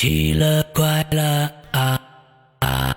[0.00, 2.00] 奇了怪了啊
[2.60, 2.96] 啊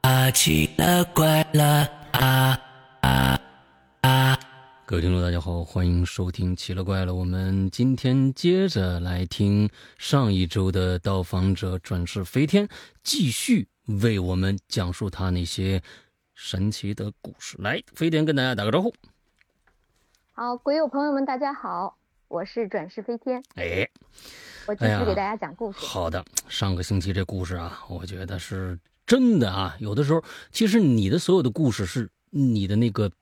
[0.00, 0.28] 啊！
[0.32, 2.58] 奇了怪了啊
[3.02, 3.40] 啊
[4.00, 4.36] 啊！
[4.84, 7.12] 各位听众，大家好，欢迎收听《奇了怪了》。
[7.14, 12.68] 我们今天接着来听上一周的到访者转世飞天，
[13.04, 13.68] 继续
[14.02, 15.80] 为我们讲述他那些
[16.34, 17.56] 神奇的故事。
[17.60, 18.92] 来，飞天跟大家打个招呼。
[20.32, 21.96] 好，鬼友朋友们，大家好，
[22.32, 23.86] 我是转世飞天，哎，
[24.66, 25.78] 我继续给大家讲故事。
[25.80, 29.76] 好的，上个星期这故事啊，我觉得是真的啊。
[29.80, 33.12] 有的时候，其实你的所有的故事是你的那个，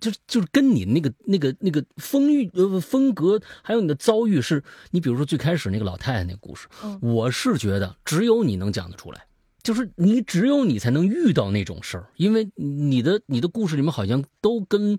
[0.00, 9.24] 就是就是跟你那个那个那个风遇呃风格，还有你的遭遇是，你比如说最开始那个老太太那个故事，嗯我是觉得只有你能讲得出来。
[9.62, 14.98] 就是你，只有你才能遇到那种事儿，因为你的你的故事里面好像都跟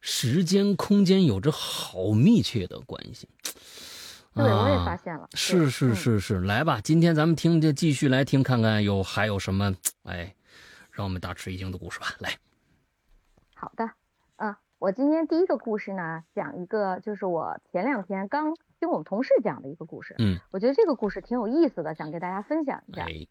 [0.00, 3.28] 时间、空间有着好密切的关系。
[4.32, 5.28] 对，我也啊发现了。
[5.32, 10.34] 对是是嗯是是，来吧，今天咱们听就继续来听，看看有还有什么，哎，
[10.92, 12.06] 让我们大吃一惊的故事吧。
[12.20, 12.38] 来，
[13.54, 13.90] 好的，
[14.36, 23.02] 嗯，我今天第一个故事呢，讲一个就是我前两天刚听我们同事讲的一个故事，嗯，我觉得这个故事挺有意思的，想给大家分享一下。
[23.02, 23.26] 哎，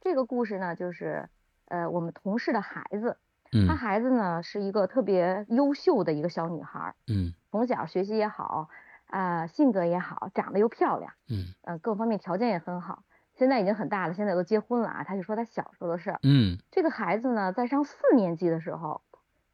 [0.00, 1.28] 这个故事呢，就是
[1.66, 3.18] 呃我们同事的孩子，
[3.52, 8.68] 嗯她孩子呢是一个特别优秀的一个小女孩，嗯从小学习也好，
[9.06, 11.12] 啊、性格也好，长得又漂亮。
[11.28, 15.04] 嗯呃，各方面条件也很好，现在已经很大了，现在都结婚了啊。
[15.04, 16.18] 他就说他小时候的事儿。
[16.22, 19.02] 嗯这个孩子呢，在上四年级的时候，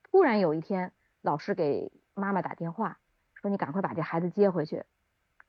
[0.04, 2.98] 突然有一天，老师给妈妈打电话，
[3.34, 4.84] 说你赶快把这孩子接回去，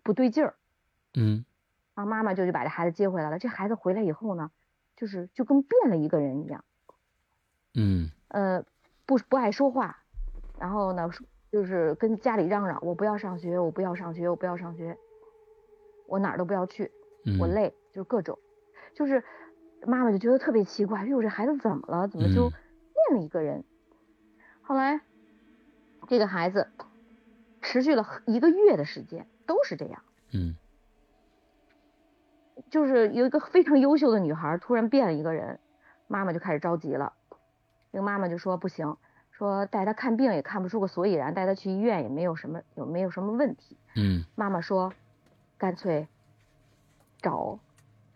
[0.03, 0.55] 不对劲儿。
[1.13, 1.45] 嗯
[1.95, 3.37] 然后妈妈就去把这孩子接回来了。
[3.37, 4.49] 这孩子回来以后呢，
[4.95, 6.63] 就是就跟变了一个人一样，
[7.75, 8.63] 嗯呃，
[9.05, 9.97] 不不爱说话，
[10.59, 11.09] 然后呢，
[11.51, 14.97] 就是跟家里嚷嚷，我不要上学，我不要上学，我不要上学，
[16.07, 16.91] 我哪儿都不要去。
[17.25, 18.39] 嗯，我累，就是各种，
[18.93, 19.23] 就是
[19.85, 22.07] 妈妈就觉得特别奇怪，哎呦，这孩子怎么了？
[22.07, 22.53] 怎么就嗯
[22.93, 23.63] 变了一个人？
[24.61, 25.01] 后来
[26.07, 26.69] 这个孩子
[27.61, 30.01] 持续了一个月的时间，都是这样，
[30.31, 30.55] 嗯
[32.69, 35.59] 就是有一个非常优秀的女孩突然变了一个人，
[36.07, 37.13] 妈妈就开始着急了。
[37.91, 38.97] 这个妈妈就说不行，
[39.31, 43.77] 说带他看病也看不出个所以然，带他去医院也没有什么有没有什么问题。
[43.95, 44.93] 嗯妈妈说，
[45.57, 46.07] 干脆
[47.21, 47.59] 找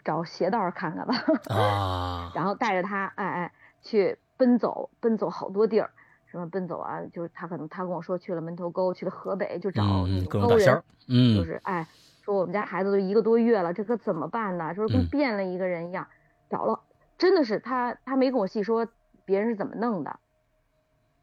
[0.04, 1.16] 找邪道儿看看吧。
[1.56, 3.52] 啊， 然后带着他，哎哎，
[3.82, 5.90] 去奔走，奔走好多地儿，
[6.28, 9.84] 什么奔走啊，就是他可能他跟我说去了门头沟，去了河北，就找
[10.30, 11.88] 沟人儿，，嗯，就是哎，
[12.22, 14.74] 说我们家孩子都一个多月了，这可怎么办呢？
[14.76, 16.08] 说嗯跟变了一个人一样，
[16.50, 16.80] 找了，
[17.18, 18.88] 真的是他他没跟我细说
[19.26, 20.20] 别人是怎么弄的，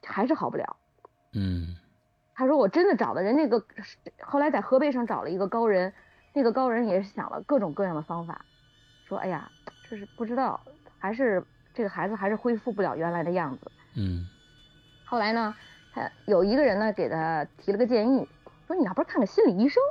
[0.02, 0.76] 还是好不了。
[1.32, 1.76] 嗯
[2.34, 3.62] 他说我真的找的人那个，
[4.22, 5.92] 后来在河北省找了一个高人，
[6.32, 8.44] 那个高人也是想了各种各样的方法，
[9.06, 9.50] 说哎呀，
[9.88, 10.58] 这是不知道，
[10.98, 11.44] 还是
[11.74, 13.70] 这个孩子还是恢复不了原来的样子。
[13.94, 14.26] 嗯
[15.04, 15.54] 后来呢，
[15.92, 18.26] 他有一个人呢给他提了个建议，
[18.66, 19.82] 说你要不然看看心理医生。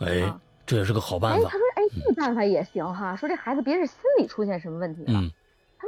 [0.00, 5.18] 哎啊，这也是个好办哎，法他，说哎这办法也行哈，说这孩子别是心理出现什么问题了。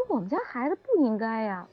[0.09, 1.69] 我们家孩子不应该呀，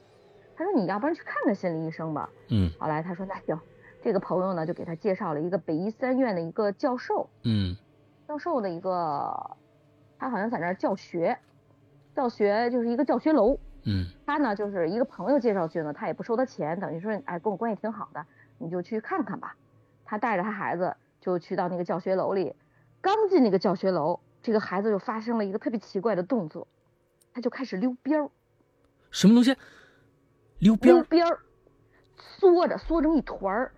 [0.54, 2.28] 他说你要不然去看看心理医生吧。
[2.48, 2.70] 嗯。
[2.78, 3.58] 后来他说那行，
[4.02, 7.76] 这个朋友呢就给他介绍了一个北医三院的一个教授，嗯。
[8.28, 9.56] 教授的一个，
[10.18, 11.38] 他好像在那儿教学，
[12.14, 13.58] 教学就是一个教学楼。
[13.84, 14.06] 嗯。
[14.26, 18.26] 他呢就是一个朋友介绍去呢，他也不收他钱，等于说哎跟我关系挺好的，
[18.58, 19.56] 你就去看看吧。
[20.04, 22.54] 他带着他孩子就去到那个教学楼里，
[23.00, 26.68] 刚进那个教学楼，这个孩子就发生了一个特别奇怪的动作，
[27.36, 28.30] 他就开始溜边儿，
[29.10, 29.54] 什么东西？
[30.58, 31.38] 溜边儿溜边儿，
[32.16, 33.72] 缩着缩成一团儿，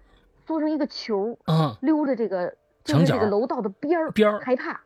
[0.46, 4.80] 缩成一个球儿，啊，溜着这个就是这个楼道的边儿边儿害怕，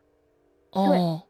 [0.71, 1.21] 哦，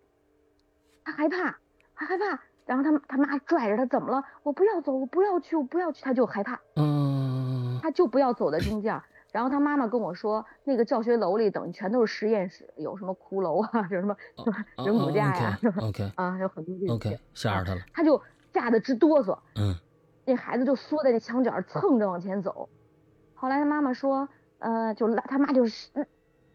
[1.03, 1.57] 他害怕，
[1.93, 4.23] 他害怕，然后他他妈拽着他怎么了？
[4.43, 6.61] 我不要走，我不要去，我不要去，他就害怕。
[6.77, 9.03] 嗯他就不要走的中间儿。
[9.33, 14.15] 然后他妈妈跟我说，那个教学楼里等于全都是实验室，有什么骷髅啊，有什么
[14.77, 16.91] 哦人骨架呀，，OK 啊，有很多这些。
[16.93, 18.21] OK，吓着他了，他就
[18.53, 19.75] 吓得直哆嗦，嗯
[20.25, 22.69] 那孩子就缩在那墙角蹭着往前走。
[23.33, 26.07] 后来他妈妈说，呃，就拉他妈就是嗯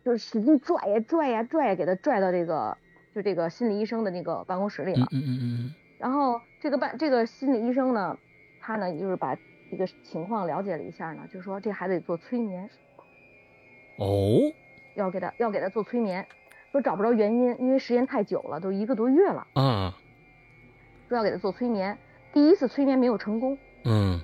[0.04, 2.78] 就是使劲拽呀拽呀拽呀，给他拽到这个
[3.12, 5.08] 就这个心理医生的那个办公室里嗯了。
[5.10, 8.16] 嗯嗯嗯然后这个办这个心理医生呢，
[8.60, 9.36] 他呢就是把
[9.70, 12.68] 这个情况了解了一下呢，就说这孩子得做催眠，
[13.98, 14.40] 哦，
[14.94, 16.26] 要给他要给他做催眠，
[16.72, 19.94] 说找不着原因，因为时间太久了，都一个多月了，啊，
[21.08, 21.96] 说要给他做催眠。
[22.32, 24.20] 第一次催眠没有成功，嗯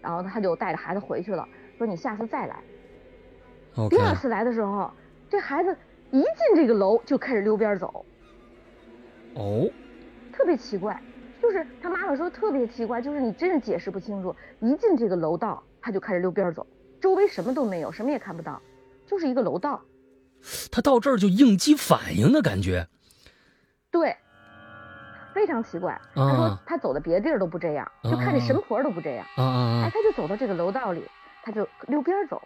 [0.00, 1.48] 然后他就带着孩子回去了，
[1.78, 2.56] 说你下次再来。
[3.88, 4.90] 第二次来的时候，
[5.30, 5.76] 这孩子
[6.10, 8.04] 一进这个楼就开始溜边走，
[9.34, 9.70] 哦，
[10.32, 11.00] 特别奇怪。
[11.42, 14.34] 就是他妈妈说特别奇怪，就是你真是解释不清楚。
[14.60, 16.64] 一进这个楼道，他就开始溜边走，
[17.00, 18.62] 周围什么都没有，什么也看不到，
[19.04, 19.82] 就是一个楼道。
[20.70, 22.86] 他到这儿就应激反应的感觉。
[23.90, 24.16] 对，
[25.34, 26.00] 非常奇怪。
[26.14, 29.26] 他说他走的别地儿都不这样，就看这神婆都不这样。
[29.36, 31.04] 啊啊哎，他就走到这个楼道里，
[31.42, 32.40] 他就溜边走。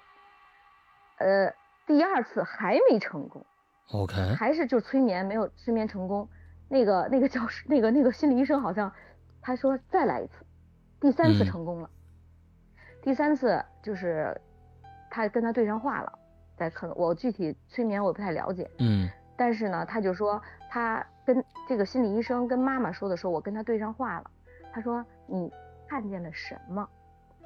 [1.19, 1.53] 呃，
[1.87, 3.45] 第二次还没成功。
[3.91, 4.35] OK。
[4.39, 6.27] 还是就催眠没有催眠成功。
[6.69, 8.93] 那个那个教师，那个那个心理医生好像，
[9.41, 10.45] 他说再来一次，
[11.01, 11.89] 第三次成功了。
[11.89, 14.39] 嗯、第三次就是
[15.11, 16.19] 他跟他对上话了，
[16.57, 24.31] 在可能我具体催眠我不太了解，嗯，但是呢，他就说他跟这个心理医生跟妈妈说的时候，我跟他对上话了。
[24.73, 25.53] 他说你
[25.89, 26.89] 看见了什么？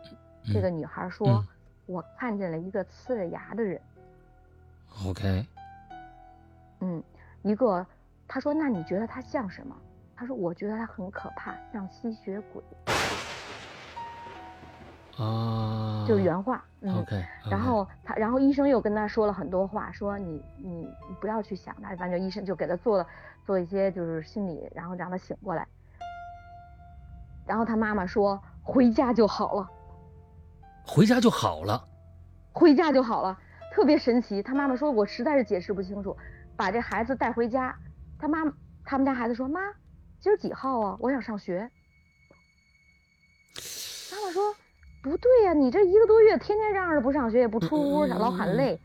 [0.04, 1.46] 嗯、这个女孩说，嗯、
[1.84, 3.80] 我看见了一个呲着牙的人。
[5.06, 5.46] OK。
[6.80, 7.02] 嗯，
[7.42, 7.86] 一个。
[8.32, 9.74] 他说：“那你觉得他像什么？”
[10.14, 12.62] 他说：“我觉得他很可怕，像吸血鬼。”
[15.18, 16.64] 啊，就原话。
[16.82, 17.50] 嗯、OK, okay。
[17.50, 23.06] 然后他，然后医生又跟他说了很多话，说你你你不要去想他，反正医生就给他做了
[23.44, 25.66] 做一些就是心理，然后让他醒过来。
[27.44, 29.68] 然后他妈妈说：“回家就好了。”
[30.86, 31.84] 回家就好了。
[32.52, 33.36] 回家就好了，
[33.72, 34.40] 特别神奇。
[34.40, 36.16] 他妈妈说：“我实在是解释不清楚。”
[36.56, 37.76] 把这孩子带回家。
[38.20, 38.52] 他妈，
[38.84, 39.60] 他们家孩子说：“妈，
[40.20, 40.96] 今儿几号啊？
[41.00, 41.70] 我想上学。”
[44.12, 44.54] 妈妈说
[45.02, 48.78] ：“不对呀、啊，你这一个多月天天嚷着不上学，也不出屋，老喊累。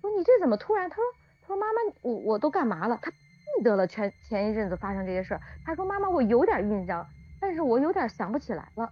[0.00, 1.04] 说你这怎么突然？”他说
[1.42, 2.98] ：“他说妈妈，我我都干嘛了？
[3.02, 5.40] 他记得了前前一阵子发生这些事儿。
[5.64, 7.06] 他说妈妈，我有点印象，
[7.38, 8.90] 但是我有点想不起来了。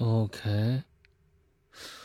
[0.00, 0.82] ”OK。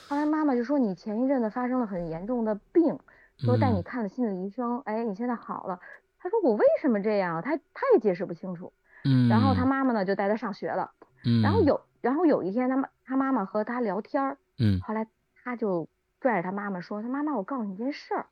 [0.08, 2.98] 后来妈妈就说：“你前一阵子发生了很严重的病，
[3.38, 5.80] 说带你看了心理医生，嗯、哎，你现在好了。”
[6.22, 7.42] 他说我为什么这样？
[7.42, 8.72] 他他也解释不清楚。
[9.04, 9.28] 嗯。
[9.28, 10.92] 然后他妈妈呢就带他上学了。
[11.26, 11.42] 嗯。
[11.42, 14.38] 然后有然后有一天他妈他妈妈和他聊天儿。
[14.60, 14.80] 嗯。
[14.82, 15.08] 后来
[15.44, 15.90] 他就
[16.20, 18.28] 拽着他妈妈说：“他妈妈，我告诉你一件事儿。”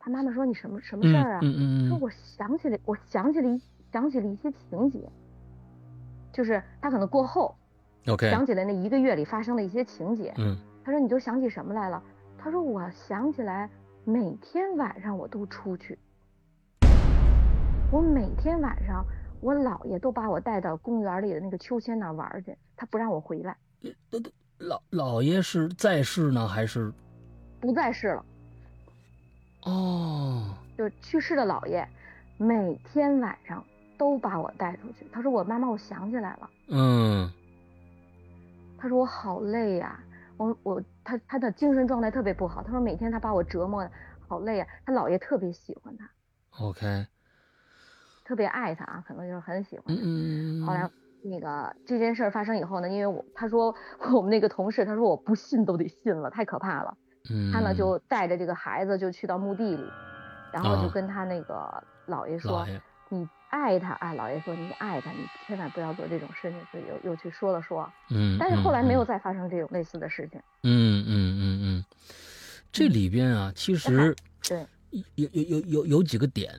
[0.00, 1.88] 他妈妈说：“你什么什么事儿啊？”嗯嗯嗯。
[1.88, 3.60] 说我想起了，我想起了一
[3.92, 5.06] 想起了一些情节，
[6.32, 7.54] 就是他可能过后。
[8.06, 8.30] OK。
[8.30, 10.32] 想起来那一个月里发生的一些情节。
[10.38, 10.56] 嗯。
[10.82, 12.02] 他说：“你都想起什么来了？”
[12.42, 13.68] 他说：“我想起来，
[14.04, 15.98] 每天晚上我都出去。”
[17.92, 19.04] 我每天晚上，
[19.40, 23.56] 我姥爷都把我带到公园里的那个秋千那儿玩去，他不让我回来。
[24.58, 26.92] 老姥爷是在世呢，还是
[27.60, 28.24] 不在世了？
[29.62, 31.84] 哦，就去世的姥爷，
[32.38, 33.64] 每天晚上
[33.98, 35.04] 都把我带出去。
[35.10, 37.28] 他说：“我妈妈，我想起来了。”嗯。
[38.78, 40.04] 他说：“我好累呀、啊，
[40.36, 42.62] 我我他他的精神状态特别不好。
[42.62, 43.90] 他说每天他把我折磨的
[44.28, 44.66] 好累啊。
[44.86, 46.08] 他姥爷特别喜欢他。
[46.64, 47.04] OK。
[48.30, 50.02] 特别爱他啊，可能就是很喜欢他。
[50.04, 50.64] 嗯。
[50.64, 50.88] 后来
[51.20, 53.74] 那个这件事发生以后呢，因为我他说
[54.14, 56.96] 我们那个同事，他说我不信都得信了，太可怕了。
[57.28, 57.50] 嗯。
[57.52, 59.84] 他呢就带着这个孩子就去到墓地里，
[60.52, 67.92] 然后就跟他那个姥爷说：“姥爷你爱他啊。”姥爷说：“你爱他，你千万不要做这种事情。”所以又又去说了说。
[68.10, 68.36] 嗯。
[68.38, 70.40] 但是后来没有再发生这种类似的事情。
[70.62, 71.84] 嗯嗯嗯嗯，
[72.70, 74.14] 这里边啊，其实
[74.48, 74.64] 对
[75.16, 76.52] 有有有有有几个点，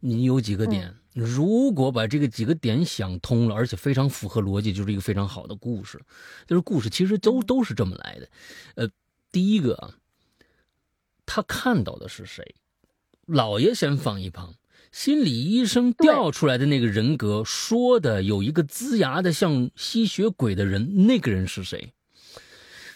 [0.00, 0.94] 你有几个点。
[1.14, 6.00] 如果把这个几个点想通了，而且非常符合逻辑，就是一个非常好的故事。
[6.46, 8.28] 就是故事其实都都是这么来的。
[8.76, 8.88] 呃，
[9.32, 9.96] 第一个啊，
[11.26, 12.54] 他看到的是谁？
[13.26, 14.54] 老爷先放一旁，
[14.92, 21.92] 心理医生调出来的那个人格说的有一个龇牙的像吸血鬼的人，那个人是谁？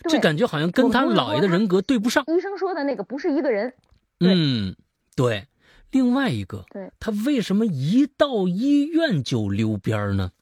[0.08, 2.24] 这感觉好像跟他姥爷的人格对不上。
[2.28, 3.74] 医生说的那个不是一个人。
[4.20, 4.76] 嗯，
[5.16, 5.48] 对。
[5.92, 10.32] 另外一个，对，他为什么一到医院就溜边呢？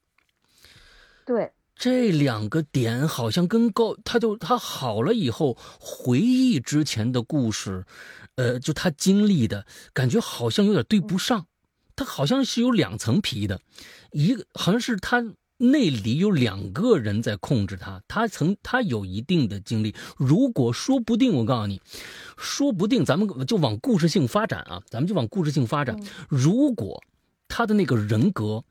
[1.27, 7.85] 对，这两个点好像跟高，他就他好了以后回忆之前的故事，
[8.37, 11.47] 呃，就他经历的感觉好像有点对不上，
[11.95, 13.61] 他好像是有两层皮的，
[14.13, 15.35] 一个好像是他。
[15.61, 19.95] 内里有两个人在控制他，他曾他有一定的经历。
[20.17, 21.83] 如果说不定，我告诉你，
[22.39, 26.03] 说不定咱们就往故事性发展啊，咱们就往故事性发展。
[26.31, 27.03] 如果
[27.47, 28.65] 他的那个人格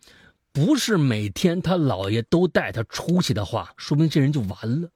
[0.52, 4.90] 不是每天他姥爷都带他出去的话，说明这人就完了。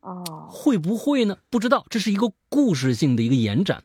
[0.00, 1.38] 哦，会不会呢？
[1.48, 3.82] 不知道，这是一个故事性的一个延展，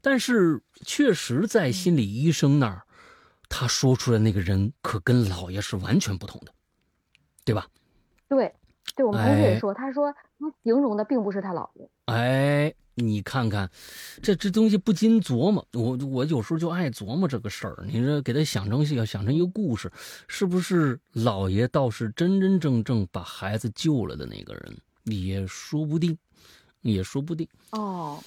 [0.00, 2.86] 但是确实在心理医生那儿。
[3.54, 6.52] 他说出来那个人可跟老爷是完全不同的，
[7.44, 7.68] 对吧？
[8.26, 8.50] 对，
[8.96, 11.86] 对我们同事也说，哎、他说他形容的并不是他姥爷。
[12.06, 13.70] 哎，你看看，
[14.22, 17.84] 这这东西不禁琢磨，我我有时候就爱琢磨这个事儿。
[17.86, 19.92] 你说给他想成要想成一个故事，
[20.26, 26.16] 是不是老爷倒是真真正正把孩子救了的那个人，也说不定，
[26.80, 27.46] 也说不定。
[27.72, 28.18] 哦，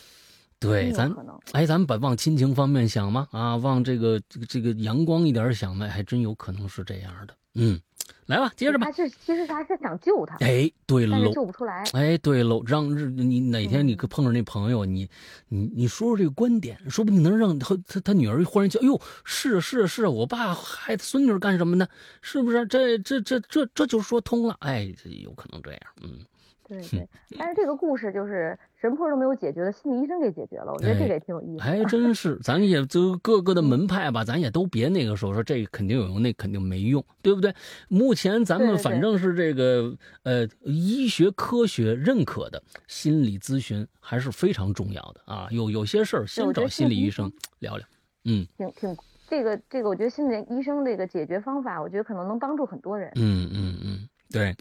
[0.65, 1.13] 对，咱
[1.51, 3.27] 哎，咱们把往亲情方面想嘛？
[3.31, 7.33] 啊，往这个这个这个阳光一点想呗，还真有可能是这样的。
[7.53, 7.79] 嗯。
[8.27, 8.87] 来吧，接着吧。
[8.87, 11.83] 他是其实他是想救他，哎，对喽，救不出来。
[11.93, 15.07] 哎，对喽，让日你哪天你碰着那朋友，你
[15.47, 21.87] 你你说说这个观点，说不定能让他他他女儿忽然就，哎呦，是啊是啊是啊，我爸害他孙女干什么呢？
[22.21, 22.65] 是不是？
[22.65, 24.55] 这这这这这就说通了。
[24.61, 24.91] 哎，
[25.21, 26.19] 有可能这样，嗯。
[26.67, 27.07] 对对，
[27.37, 30.73] 但是这个故事就是神婆都没有解决的，心理医生给解决了。
[30.73, 31.63] 我觉得这个也挺有意思。
[31.63, 37.53] 还真 是，咱也就各个的门派吧，咱也都别那个时候说这肯定有用，那肯定没用，对不对？
[37.87, 45.47] 目前咱们反正是这个呃，医学科学认可的心理咨询还是非常重要的啊。
[45.51, 47.85] 有有些事儿先找心理医生聊聊。
[48.23, 53.11] 嗯，挺挺这个这个，我觉得心理医生这个解决方法，我觉得可能能帮助很多人。
[53.15, 54.55] 嗯嗯嗯，对。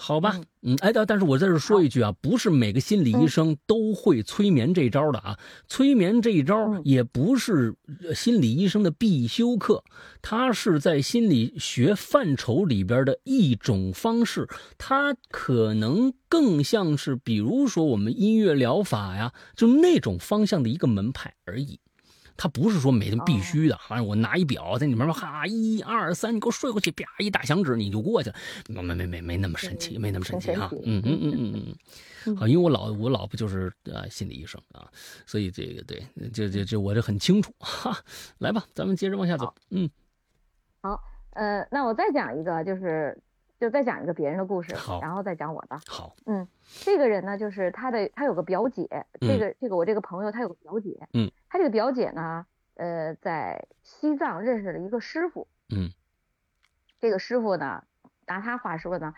[0.00, 5.36] 好吧，嗯，哎，但但是我在这说一句啊，不是每个心理医生都会催眠这招的啊，
[5.66, 7.74] 催眠这一招也不是
[8.14, 9.82] 心理医生的必修课，
[10.22, 21.80] 它是在心理学范畴里边的一种方式，它可能更像是，比如说我们音乐疗法呀，就那种方向的一个门派而已。
[22.38, 31.76] 他不是说每天必须的，好像我拿一表在里面说哈一二三，你给我睡过去，啪一打响指你就过去了，没没没没那么神奇，没那么神奇哈，嗯嗯嗯嗯
[32.26, 34.88] 嗯，好， 因为我老我老婆就是呃心理医生啊，
[35.26, 36.02] 所以这个对，
[36.32, 37.52] 这这这我这很清楚。
[37.58, 37.98] 哈，
[38.38, 39.90] 来吧，咱们接着往下走，嗯，
[40.80, 43.20] 好，呃，那我再讲一个，就是。
[43.60, 45.80] 就再讲一个别人的故事，然后再讲我的。
[45.84, 46.46] 好，嗯，
[46.84, 48.88] 这个人呢，就是他的，他有个表姐，
[49.20, 55.90] 这个这个我这个朋友他有个表姐，嗯，他这个表姐呢，呃，在西藏认识了一个师傅，嗯，
[57.00, 57.84] 这个师傅呢，
[58.26, 59.14] 拿他话说呢，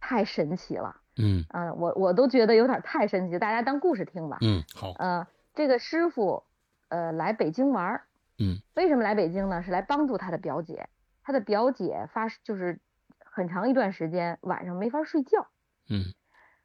[0.00, 1.44] 太神奇了，嗯。
[1.50, 6.44] 嗯，我我都觉得有点太神奇，大家当故事听吧，嗯，好，呃，这个师傅，
[6.88, 8.02] 呃，来北京玩，
[8.38, 9.62] 嗯，为什么来北京呢？
[9.62, 10.88] 是来帮助他的表姐，
[11.22, 12.80] 他的表姐发就是。
[13.28, 15.46] 很长一段时间晚上没法睡觉，
[15.90, 16.14] 嗯，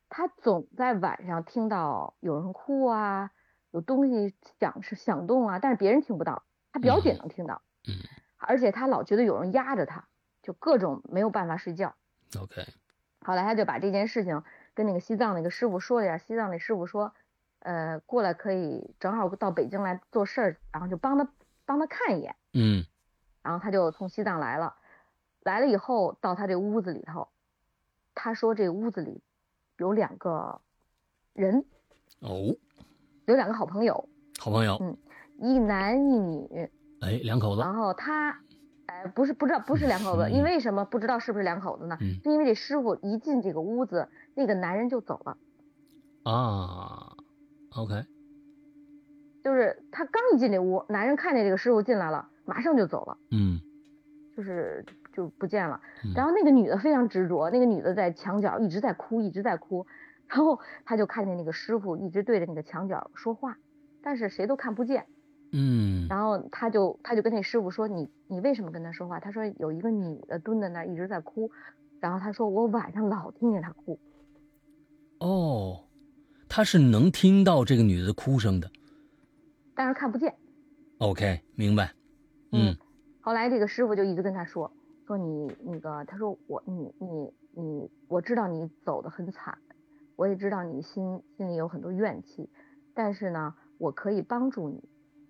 [0.08, 3.32] 他总在晚上听到有人哭啊，
[3.72, 7.96] 有东西响是响动啊，但是别人听不到，他表姐能听到，嗯，
[8.38, 10.08] 而且他老觉得有人压着他，
[10.42, 11.96] 就各种没有办法睡觉。
[12.40, 12.66] OK，
[13.26, 17.14] 后来他就把这件事情跟那个西藏那个师傅说了呀，西藏那师傅说，
[17.60, 21.30] 呃，过来可以正好到北京来做事儿，然后就帮他
[21.66, 22.86] 帮他看一眼，嗯，
[23.42, 24.76] 然后他就从西藏来了。
[25.44, 27.30] 来了以后，到他这屋子里头，
[28.14, 29.24] 他说这屋子里
[29.78, 30.62] 有两个
[31.34, 31.66] 人，
[32.20, 32.56] 哦，
[33.26, 34.08] 有两个好朋友，
[34.40, 34.98] 好朋友，嗯，
[35.40, 36.70] 一男一女，
[37.02, 37.62] 哎，两口子。
[37.62, 38.32] 然后他，
[38.88, 41.98] 哎，不是不知道不是两口子，因为什么不知道是不是两口子呢？
[42.24, 45.38] 是因为这师傅一进这个屋子，那个男人就走了。
[46.24, 47.16] 啊
[47.76, 48.04] ，OK，
[49.44, 53.18] 就是他刚一进这屋，男人看见这个师傅进来了，马上就走了。
[53.32, 53.60] 嗯，
[54.36, 54.86] 就是。
[55.14, 55.82] 就不见了，
[56.16, 59.86] 然后那个女的非常执着，那个女的在墙角一直在哭，一直在哭，
[60.32, 63.58] 然后他就看见那个师傅一直对着那个墙角说话，
[64.02, 65.06] 但是谁都看不见，
[65.52, 69.20] 嗯，然后他就他就跟那师傅说，你你为什么跟他说话？
[69.20, 71.52] 他说有一个女的蹲在那儿一直在哭，
[72.00, 74.00] 然后他说我晚上老听见她哭，
[75.20, 75.84] 哦，
[76.48, 78.72] 他是能听到这个女的哭声的，
[79.76, 80.34] 但是看不见
[81.00, 81.92] ，OK，明白，
[82.54, 82.74] 嗯，
[83.20, 84.72] 后来这个师傅就一直跟他说。
[85.08, 89.58] 说你那个，他说我你你你，我知道你走的很惨，
[90.22, 92.48] 我也知道你心心里有很多怨气，
[92.94, 94.84] 但是呢，我可以帮助你，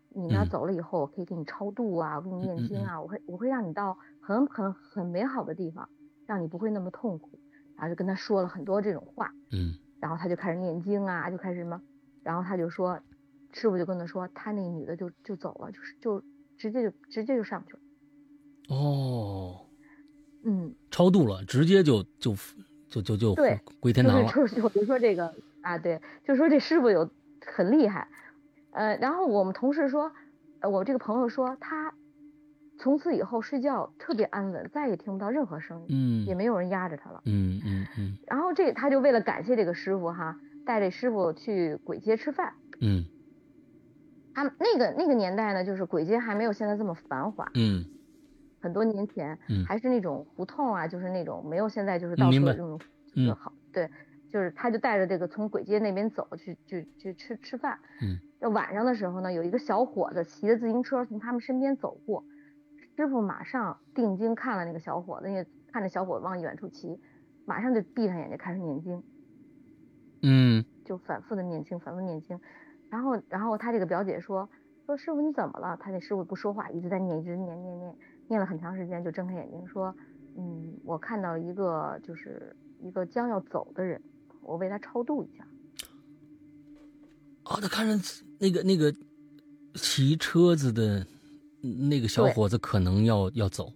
[0.10, 5.88] 你呢走了以后，我可以给你超度啊，我给你念经啊，我会我会让你到很很很美好的地方，
[6.26, 7.40] 让你不会那么痛苦，
[7.78, 11.82] 然后就跟他说了很多这种话，嗯，然后他就开始念经啊，就开始什么，
[12.22, 13.00] 然后他就说，
[13.54, 16.22] 师傅就跟他说，他那女的就就走了，就是就
[16.58, 17.80] 直接就直接就上去了，
[18.76, 19.68] 哦。
[20.44, 22.34] 嗯，超度了，直接就就
[22.92, 24.30] 就就就对归天堂了。
[24.32, 27.10] 就是就比如说这个啊，对，就说这师傅有
[27.46, 28.08] 很厉害，
[28.72, 30.12] 呃，然后我们同事说，
[30.60, 31.94] 呃，我这个朋友说他
[32.78, 38.18] 从此以后睡觉特别安稳，再也听不到任何声音，嗯，也没有人压着他了，嗯嗯嗯。
[38.28, 43.06] 然后这他就为了感谢这个师傅哈，带这师傅去簋街吃饭，嗯，
[44.34, 47.86] 他那个那个年代呢，就是簋街还没有现在这么繁华，嗯。
[48.62, 49.38] 很多年前，
[49.68, 52.80] 还是那种胡同啊，就是那种没有现在就是到处这种，
[53.36, 53.90] 好，对，
[54.30, 57.80] 就是他就带着这个从簋街那边走去去去吃吃饭。
[58.02, 58.20] 嗯。
[58.40, 62.24] 这晚上的时候呢，有一个小伙子骑着自行车从他们身边走过，
[62.96, 67.00] 师傅马上定睛看了那个小伙子，因为看着小伙子往远处骑，
[67.46, 69.04] 马上就闭上眼睛开始念经。
[70.24, 70.66] 嗯。
[70.84, 72.40] 就反复的念经，反复念经，
[72.90, 74.50] 然后然后他这个表姐说
[74.86, 75.78] 说师傅你怎么了？
[75.80, 77.96] 他那师傅不说话，一直在念，一直念念念，
[78.32, 79.94] 念了很长时间，就睁开眼睛说。
[80.38, 84.02] 嗯，我看到一个就是一个将要走的人，
[84.42, 85.46] 我为他超度一下。
[87.44, 88.96] 哦，他看着那个那个
[89.74, 91.06] 骑车子的
[91.90, 93.74] 那个小伙子可能要要走。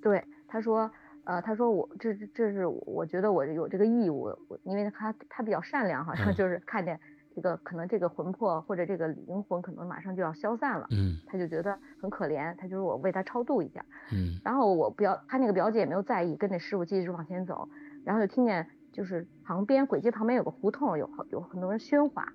[0.00, 0.90] 对，他说，
[1.24, 6.98] 呃，他说我这这是我觉得我有这个义务，我因为他他比较善良，好像 就是看见。
[7.34, 17.68] 这个可能这个魂魄或者这个灵魂可能马上就要消散了，嗯，他就觉得很可怜，他就是我为他超度一下，嗯，然后我表他那个表姐也没有在意，跟着师傅继续往前走，
[18.04, 22.32] 然后就听见就是旁边鬼街旁边有个胡同，有好有很多人喧哗，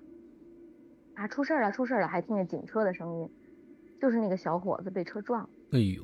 [1.14, 3.30] 啊出事了出事了，还听见警车的声音，
[4.00, 6.02] 就是那个小伙子被车撞，哎呦。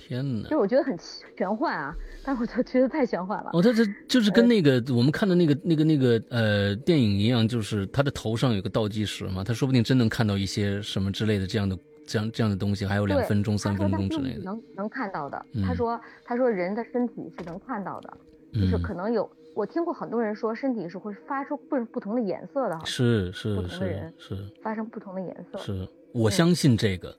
[0.00, 0.44] 天哪！
[0.44, 0.96] 就是我觉得很
[1.36, 3.50] 玄幻啊，但是我就觉得太玄幻了。
[3.52, 14.42] 哦，他这就是跟那个我们看的那个那个那个呃电影一样，就是他的头上有个倒计时嘛，他说不定真能看到一些什么之类的这样的这样这样的东西，还有两分钟、三分钟之类的。
[14.42, 18.16] 能能看到的，他说他说人的身体是能看到的，
[18.54, 25.58] 就是可能有我听过很多人说身体是会发出不不同的颜色的，是是不同的人是发生不同的颜色。
[25.58, 27.14] 是我相信这个。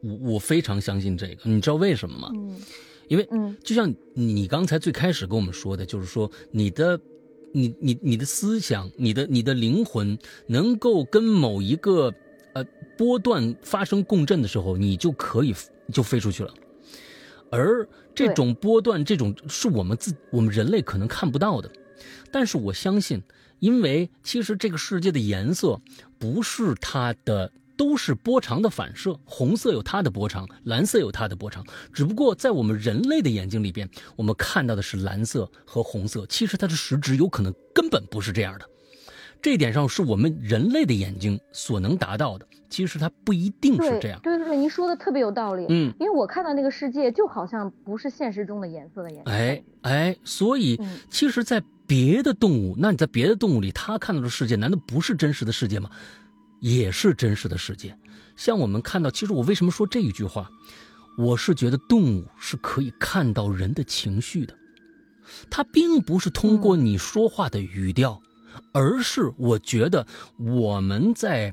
[0.00, 2.30] 我我非常相信这个，你知道为什么吗？
[2.34, 2.56] 嗯，
[3.08, 7.00] 因为嗯，就像你刚才最开始跟我们说的，就是说你的，
[7.52, 12.12] 你你你的思想，你的你的灵魂能够跟某一个
[12.52, 12.64] 呃
[12.96, 15.54] 波段发生共振的时候，你就可以
[15.92, 16.52] 就飞出去了。
[17.50, 21.70] 而这种波段，这种是我们自我们人类可能看不到的，
[22.30, 23.22] 但是我相信，
[23.60, 25.80] 因为其实这个世界的颜色
[26.18, 27.50] 不是它的。
[27.76, 31.64] 都是波长的反射，红色有它的波长，蓝色有它的波长。
[31.92, 38.68] 只不过在我们人类的眼睛里边，我们看到的是蓝色和红色，其实它的实质有可能根本不是这样的。
[39.42, 44.18] 这一点上是我们人类的眼睛所能达到的，其实它不一定是这样。
[44.22, 45.66] 对对对，您说的特别有道理。
[45.68, 49.30] 嗯，因为我看到那个世界就好像不是现实中的颜色的颜色。
[49.30, 55.90] 哎哎，所以其实，在别的动物，那你在别的动物里，它看到的世界难道不是真实的世界吗？
[56.60, 57.96] 也是真实的世界，
[58.36, 60.50] 像我们看到，其实我为什么说这一句话，
[61.18, 64.54] 我是觉得动物是可以看到人的情绪的，
[65.50, 68.20] 它并不是通过你说话的语调，
[68.72, 70.06] 而是我觉得
[70.38, 71.52] 我们在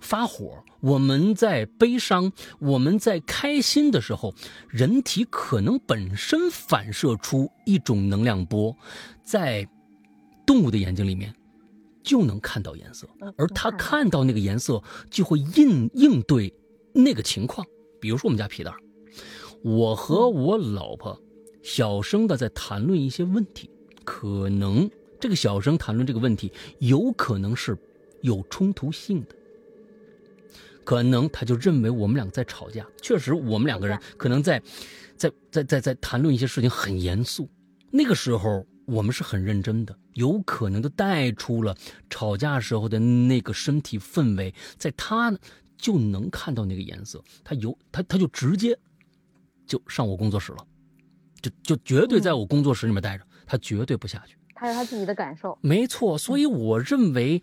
[0.00, 4.34] 发火，我们在悲伤，我们在开心的时候，
[4.68, 8.76] 人体可能本身反射出一种能量波，
[9.22, 9.66] 在
[10.46, 11.34] 动物的眼睛里面。
[12.04, 16.54] 就能看到颜色，而他看到那个颜色就会应应对
[16.92, 17.66] 那个情况。
[17.98, 18.72] 比如说我们家皮蛋，
[19.62, 21.18] 我和我老婆
[21.62, 23.70] 小声的在谈论一些问题，
[24.04, 24.88] 可能
[25.18, 27.76] 这个小声谈论这个问题有可能是
[28.20, 29.34] 有冲突性的，
[30.84, 32.86] 可能他就认为我们两个在吵架。
[33.00, 34.62] 确实，我们两个人可能在
[35.16, 37.48] 在在在在谈论一些事情很严肃，
[37.90, 38.66] 那个时候。
[38.86, 41.76] 我们是很认真的，有可能就带出了
[42.10, 45.36] 吵架时候的那个身体氛围，在他
[45.76, 48.78] 就能看到那个颜色，他有他他就直接
[49.66, 50.66] 就上我工作室了，
[51.40, 54.36] 就就绝对在我工作室里面待着，他绝对不下去。
[54.54, 57.42] 他有他自己的感受，没错，所以我认为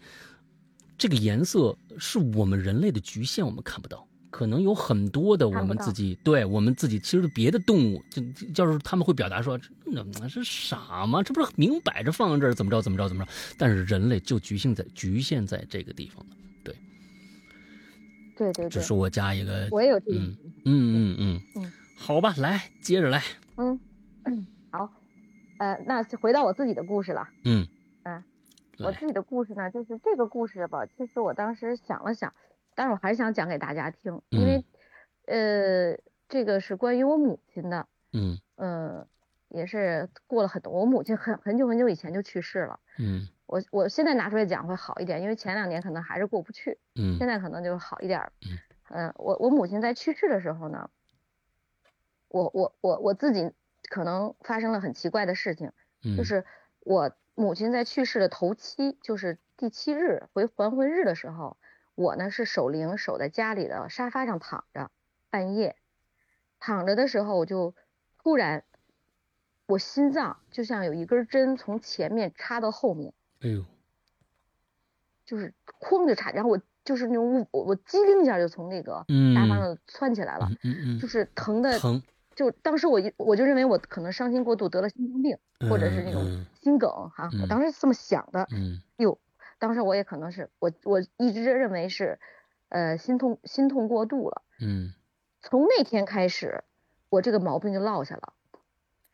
[0.98, 4.08] 这个颜色是我们人类的局限，我们看不到。
[4.32, 8.22] 可能有很多的我们自己，对我们自己，其实别的动物，就
[8.54, 11.22] 就是他们会表达说，那是傻吗？
[11.22, 13.32] 这不是明摆着放这儿，怎么着怎么着怎么着？
[13.58, 16.74] 但是人类就局限在局限在这个地方了，对，
[18.38, 18.70] 对对对。
[18.70, 23.22] 只是我加一个，我也有这个，嗯嗯嗯嗯，好吧，来接着来，
[23.58, 23.78] 嗯
[24.24, 24.90] 嗯好，
[25.58, 27.68] 呃，那回到我自己的故事了，嗯。
[28.04, 28.24] 嗯，
[28.80, 32.34] 我自己的故事呢，就是这个故事吧，其实我当时想了想。
[32.76, 34.66] 但是我还是想讲给大家听，因为，
[35.26, 35.98] 呃，
[36.30, 38.40] 这个是关于我母亲的，嗯。
[38.64, 39.08] 嗯，
[39.50, 50.92] 也是过了很多，我母亲很很久很久以前就去世了，嗯，我我现在拿出来讲会好一点，因为前两年可能还是过不去，嗯，现在可能就好一点，嗯，嗯，我我母亲在去世的时候呢，
[52.28, 53.52] 我我我我自己
[53.90, 55.72] 可能发生了很奇怪的事情，
[56.16, 56.46] 就是
[56.82, 61.58] 我母亲在去世的头七，就是第七日回还魂日的时候。
[62.02, 64.90] 我呢是守灵，守在家里的沙发上躺着，
[65.30, 65.76] 半夜。
[66.60, 67.74] 躺着的时候，我就
[68.22, 68.64] 突然
[69.66, 73.66] 我心脏就像有一根针从前面插到后面，哎呦，
[75.26, 82.02] 就是哐就插，然后我就是那种我我机灵一下就从那个嗯沙发上窜起来了，嗯嗯嗯，就是疼的，疼，
[82.36, 85.38] 就当时我一我就认为我可能伤心过度得了心脏病，
[85.70, 87.42] 或者是那种嗯心梗哈，嗯。
[87.42, 88.48] 我当时是这么想的。
[88.52, 88.82] 嗯。
[88.98, 89.18] 哟，
[89.62, 92.20] 当时我也可能是我我一直认为是，
[92.70, 94.42] 呃，心痛心痛过度了。
[94.60, 94.92] 嗯
[95.44, 96.64] 从那天开始，
[97.10, 98.34] 我这个毛病就落下了，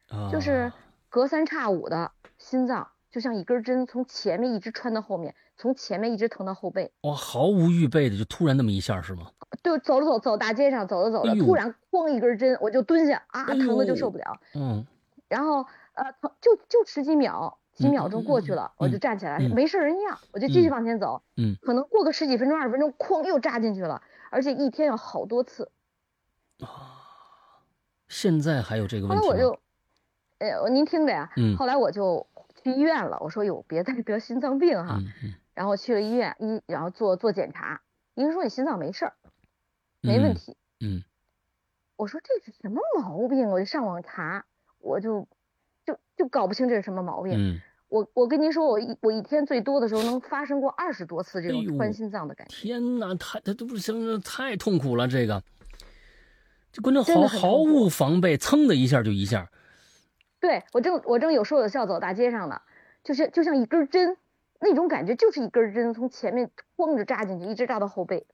[0.07, 0.71] 啊，就是
[1.09, 6.93] 隔三差五的心脏就像一根针从前面一直穿到后面，从前面一直疼到后背。
[7.01, 9.31] 哇，毫无预备的就突然那么一下是吗？
[9.61, 14.39] 对，走着走走大街上走着走着，哎突然咣一根针，我就蹲下啊，哎疼的就受不了。
[14.55, 14.87] 嗯
[15.27, 21.21] 然后呃，疼就就十几秒，几嗯秒钟过去了，我就嗯站起来，嗯没事人一样，我就继续嗯往前走。
[21.37, 25.71] 嗯可能过个十几分钟、二十分钟，哐又扎进去了，而且一天有好多次。
[26.59, 27.61] 啊，
[28.07, 29.31] 现在还有这个问题吗？
[29.31, 29.59] 后来我就，
[30.39, 32.25] 呃，您听着呀，嗯后来我就
[32.63, 33.17] 去医院了。
[33.21, 34.97] 我说哟，别再得心脏病哈。
[34.99, 37.81] 嗯嗯然后去了医院，医然后做做检查，
[38.15, 39.13] 医生说你心脏没事儿，
[40.01, 40.57] 没问题。
[40.79, 41.03] 嗯
[41.95, 43.49] 我说这是什么毛病？
[43.49, 44.45] 我就上网查，
[44.79, 45.27] 我就
[45.87, 47.33] 就就搞不清这是什么毛病。
[47.35, 52.53] 嗯，我我跟您说，我一我一天最多的时候能发生过二十多次这种穿心脏的感觉。
[52.53, 55.41] 天哪，太他都不行，太痛苦了，这个，
[56.73, 59.49] 这观众毫毫无防备，噌的一下就一下，
[60.41, 62.61] 对我正我正有说有笑走大街上呢，
[63.05, 64.17] 就是就像一根针，
[64.59, 68.27] 那种感觉就是一根针从前面咣着扎进去，一直扎到后背，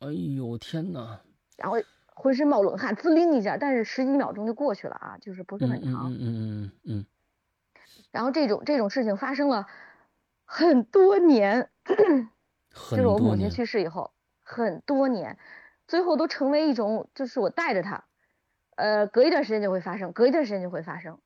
[0.00, 1.22] 哎呦天哪，
[1.56, 1.78] 然后
[2.14, 6.12] 浑身冒冷汗，滋灵一下，但是十几秒钟就过去了啊，就是不是嗯很长。
[6.12, 7.06] 嗯嗯嗯嗯嗯。
[8.10, 9.66] 然后这种这种事情发生了
[10.44, 12.28] 很多年，嗯，
[12.90, 13.64] 就是我母亲去。
[13.64, 14.10] 世以后
[14.42, 15.38] 很多年，
[15.86, 18.04] 最后都成为一种，就是我带着她，
[18.76, 21.18] 呃，隔一段时间就会发生，隔一段时间就会发生。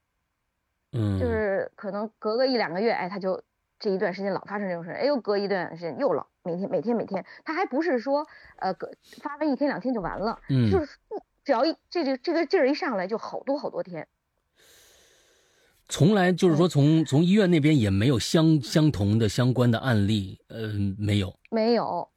[0.93, 3.43] 嗯，就是可能隔个一两个月，哎，他就
[3.85, 10.71] 这一段时间老发生这种事，哎，又隔一段时间又老，每天每天每天，他还不是说呃隔发完一天两天就完了，嗯。
[10.71, 10.99] 就是
[11.45, 14.09] 只要一这个这个劲儿一上来就好多好多天，
[15.87, 22.09] 从来嗯就是说从从医院那边也没有相相同的相关的案例，呃，没有，没有，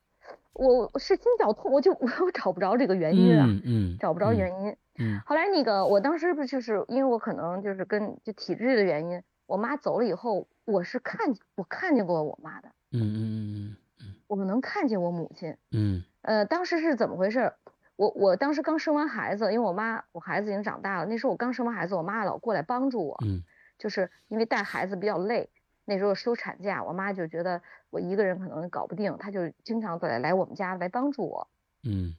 [0.53, 4.75] 我我是心绞痛，我就 我找不着这个原因啊，嗯嗯，找不着嗯原因。
[4.99, 5.19] 嗯。
[5.25, 15.55] 后来那个我当时不就是因为我可能就是跟就体质的原因，我妈走了以后，我是看我看见过我妈的，嗯嗯嗯我能看见我母亲。
[15.71, 17.55] 嗯呃，当时是怎么回事儿？
[17.95, 23.41] 我我当时刚生完孩子，因为我妈我孩子已经长大了，那时候我刚生完孩子，我妈老过来帮助我，嗯
[23.77, 25.49] 就是因为带孩子比较累，
[25.85, 31.47] 那时候休产假，我妈就觉得我一个人可能搞不定，她就经常来来我们家来帮助我。
[31.83, 32.13] 嗯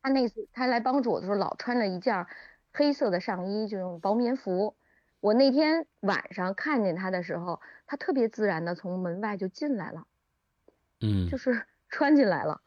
[0.00, 2.26] 她那次她来帮助我的时候，老穿着一件
[2.72, 4.74] 黑色的上衣，就用薄棉服。
[5.24, 10.06] 我那天晚上看见他的时候，他特别自然的从门外就进来了，
[11.00, 12.60] 嗯，就是 穿进来了。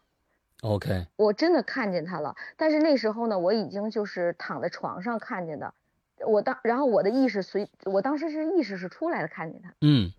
[0.63, 5.75] OK，我真的看见他了，但是那时候呢，我已经就是躺在床上看见的，
[6.25, 10.11] 我当然后我的意识随我当时是意识是出来的看见他，嗯。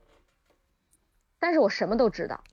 [1.40, 2.44] 但是我什么都知道，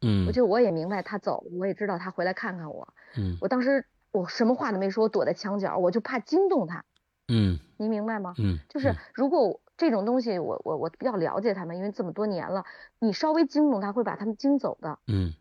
[0.00, 0.26] 嗯。
[0.26, 3.36] 我就我也明白他走，我也知道他回来看看我，嗯。
[3.42, 6.86] 我当时我什么话都没说，躲在墙角，我就怕惊动他，
[7.28, 8.34] 嗯您明白吗？
[8.38, 8.96] 嗯，就是嗯。
[9.14, 12.64] 如果这种东西我我我比较了解他们，因为这么多年了，
[12.98, 15.32] 你稍微惊动他会把他们惊走的，嗯。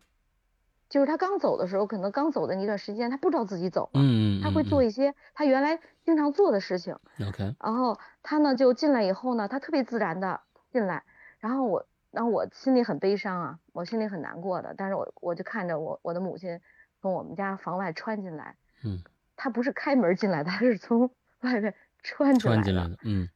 [0.88, 6.96] 就是他刚走的时候，可能刚走的那段时间，他不知道自己走了，嗯，他会做一一些他原来经常做的事情。
[7.28, 11.04] OK，然后他呢就进来以后呢，他特别自然的进来，
[11.40, 16.62] 然后我，然后我心里很悲伤啊，我心里很难过的，但是我我就看着我我的母亲
[17.02, 19.00] 从我们家房外穿进来，嗯，
[19.36, 21.10] 他不是开门进来的，她是从
[21.42, 23.30] 外面穿进来的，穿进来的，嗯。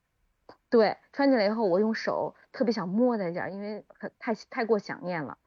[0.69, 5.37] 对，穿进来以后，我用手特别想摸她一下，因为很太太过想念了，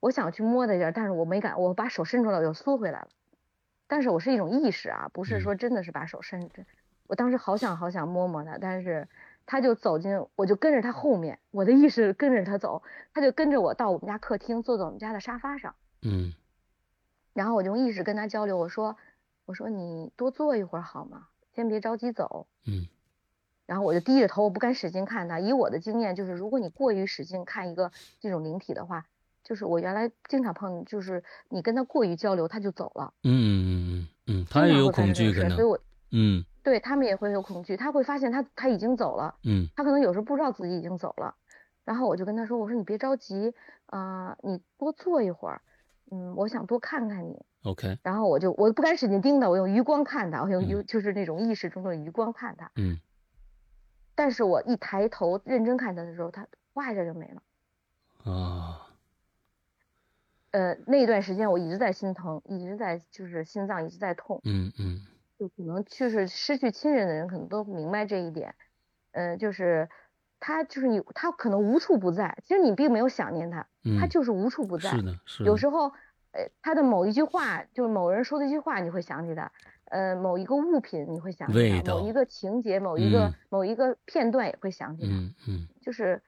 [0.00, 3.08] 我想去摸她一下，但是我没敢，我把手伸出来我又缩回来了，
[3.86, 5.40] 但是我是一种意识啊，不是嗯。
[5.42, 6.50] 说真的是把手伸，
[7.06, 9.06] 我当时好想好想摸摸他，但是
[9.44, 16.32] 他就走进，我就跟着他后面，我的意识跟着他走，他就跟着我到我们家客厅，坐在我们家的沙发上，嗯。
[17.34, 18.96] 然后我就用意识跟他交流，我说
[19.44, 21.28] 我说你多坐一会儿好吗？
[21.60, 22.46] 先别着急走。
[22.66, 22.88] 嗯
[23.66, 25.38] 然后我就低着头，我不敢使劲看他。
[25.38, 29.06] 以我的经验，就是如果你过于使劲看一个这种灵体的话，
[29.44, 33.14] 就是我原来经常碰，就是你跟他过于交流，他就走了。
[33.22, 35.78] 嗯嗯嗯嗯，他也有恐惧可能所以，我
[36.10, 41.36] 嗯对他们也会有恐惧，他会发现他他已经走了，嗯他可能有时候不知道自己已经走了。
[41.84, 43.54] 然后我就跟他说，我说你别着急，
[43.86, 45.62] 啊、你多坐一会儿，
[46.10, 47.38] 嗯，我想多看看你。
[47.62, 52.70] ，OK，然后我就我不敢使劲盯他，我用余光看他，我用余嗯就是那种意识中的余光看他。
[52.76, 52.98] 嗯
[54.14, 57.42] 但是我一抬头认真看他的时候，他哗一下就没了。
[58.30, 58.86] 啊，
[60.50, 65.06] 呃，那段时间我一直在心疼，一直在就是心脏一直在痛，嗯嗯
[65.38, 68.54] 就可能就是失去亲人的人可能都明白这一点，
[69.12, 69.88] 呃，就是
[70.40, 74.90] 他就是你，他可能无处不在，其实你并没有想念他，嗯，他就是无处不在。
[74.90, 75.92] 是的，是的，有时候，
[76.32, 79.52] 呃，他的某一句话，就是某人说的一句话，你会想起他；
[79.90, 85.12] 呃，某一个物品你会想起他，某一个情节，某一个、嗯某一个片段也会想起他。
[85.12, 86.22] 嗯嗯就是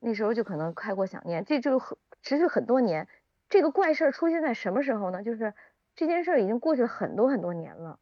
[0.00, 3.06] 那时候就可能开过想念，这就很持续很多年。
[3.48, 5.22] 这个怪事儿出现在什么时候呢？
[5.22, 5.52] 就是
[5.94, 7.98] 这件事儿已经过去了很多很多年了。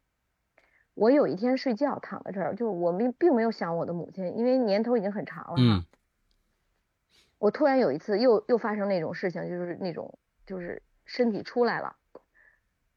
[0.93, 5.55] 我有一天睡觉躺在这儿，就我们并没有想我的母亲，因为年头已经很长了。
[5.57, 5.85] 嗯。
[7.37, 11.95] 我突然有一次又又发生那种事情，就是那种就是身体出来了，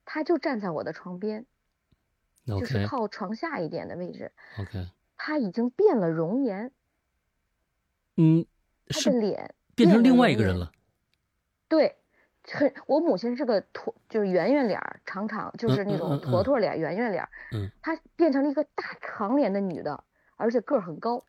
[0.05, 1.47] 他就站在我的床边，
[2.47, 6.71] 嗯就是靠床下一点的位置，OK，他已经变了容颜，
[8.17, 8.45] 嗯，
[8.89, 10.71] 他的脸变成另外一个人了，
[11.69, 11.97] 对，
[12.53, 17.29] 很，我母亲是个驼，就是圆圆脸儿，长长，就是那种坨坨脸，圆圆脸儿。
[17.53, 20.05] 嗯，她变成了一个大长脸的女的，
[20.37, 21.25] 而且个儿很高。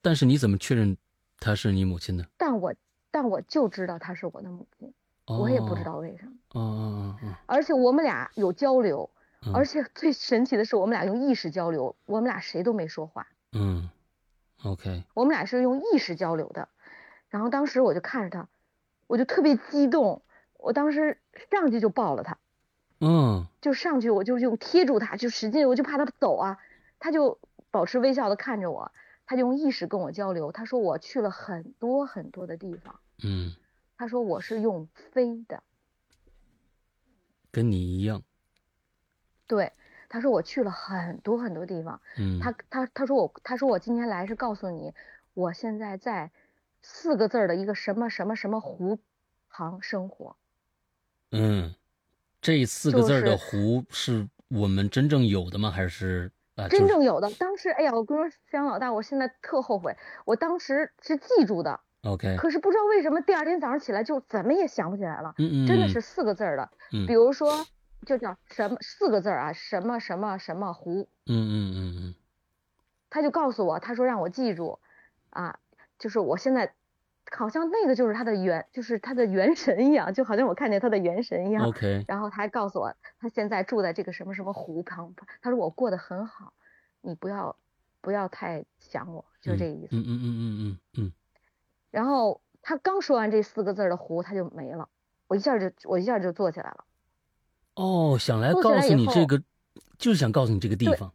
[0.00, 0.96] 但是你怎么确认
[1.38, 2.24] 她是你母亲呢？
[2.36, 2.74] 但我，
[3.10, 4.92] 但我就知道她是我的母亲，
[5.26, 5.84] 我也不知哦。
[5.84, 6.32] 道为什么。
[6.54, 9.08] 哦哦哦而且我们俩有交流，
[9.46, 13.88] 哦，而且最神奇的是，我们俩用意识交流，我们俩谁都没说话，嗯
[14.64, 16.68] ，OK，我们俩是用意识交流的。
[17.28, 18.48] 然后当时我就看着她，
[19.06, 20.22] 我就特别激动，
[20.62, 21.18] 我当时
[21.50, 22.38] 上去就抱了他。
[23.04, 26.58] 嗯就上去我就用贴住他，就使劲，我就怕他走啊，
[27.00, 27.40] 他就
[27.72, 28.92] 保持微笑的看着我，
[29.26, 30.52] 他就用意识跟我交流。
[30.52, 33.56] 他说我去了很多很多的地方，嗯，
[33.98, 35.64] 他说我是用飞的，
[37.50, 38.22] 跟你一样，
[39.48, 39.72] 对，
[40.08, 42.00] 他说我去了很多很多地方。
[42.18, 44.94] 嗯，他他他说我他说我今天来是告诉你，
[45.34, 46.30] 我现在在
[46.82, 49.00] 四个字儿的一个什么什么什么湖
[49.50, 50.36] 旁生活。
[51.32, 51.74] 嗯，
[52.40, 55.70] 这四个字的湖是我们真正有的吗？
[55.70, 56.68] 还是啊？
[56.68, 67.66] 就是真正有的，当时哎呀，我跟你说，香老大，我现在特后悔，我当时是记住的，OK，可是不知道为什么第二天早上起来就怎么也想不起来了，嗯嗯，真的是四个字儿的，嗯，比如说
[68.06, 72.14] 就叫什么四个字儿啊，什么什么什么湖，嗯嗯嗯嗯。
[73.08, 74.78] 他就告诉我，他说让我记住，
[75.30, 75.58] 啊，
[75.98, 76.74] 就是我现在
[77.34, 81.66] 好像那个就是他的元，就是他的元神一样，就好像我看见他的元神一嗯样。
[81.66, 86.52] ，OK，然后他还告诉我，他现在住在这个什么什么湖旁，他说我过得很好，
[87.00, 87.56] 你不要
[88.00, 89.96] 不要太想我，就这个意思。
[89.96, 91.12] 嗯嗯嗯嗯嗯嗯
[91.90, 94.88] 然后他刚说完这四个字的湖，他就没了，
[95.26, 96.84] 我一下就我一下就坐起来了。
[97.74, 99.42] 哦，想来告诉你这个，
[99.98, 101.12] 就是想告诉你这个地对方，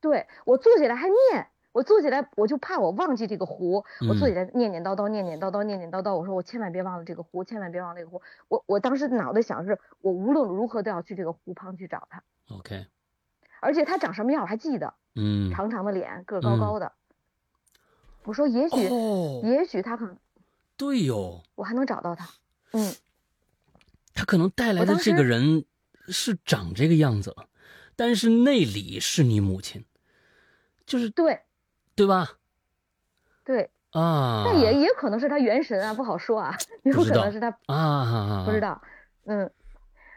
[0.00, 4.30] 对我坐起来还念，我坐起来我就怕我忘记这个湖，我坐嗯。
[4.30, 8.22] 起来念念叨叨，念念叨叨，念念叨叨，我说我千万别忘了这个湖，千万别忘了这个湖。
[8.46, 12.86] 我我当时脑袋想的是，我无论如何都要去这个湖旁去找他，OK，
[13.60, 16.60] 而且他长什么样我还记得，嗯，长长的脸，个儿高嗯。
[16.60, 16.92] 高的。
[18.22, 20.16] 我说也许，哦，也许他可能
[20.76, 22.28] 对哟，我还能找到他。
[22.70, 22.94] 嗯，
[24.14, 25.64] 他可能带来的这个人
[26.06, 27.34] 是长这个样子，
[27.96, 29.84] 但是内里是你母亲，
[30.86, 31.40] 就是对
[31.96, 32.32] 对吧？
[33.44, 38.82] 对，啊，但也也可能是他元神啊，不好说啊，也有可能是他啊，不知道，
[39.26, 39.50] 嗯，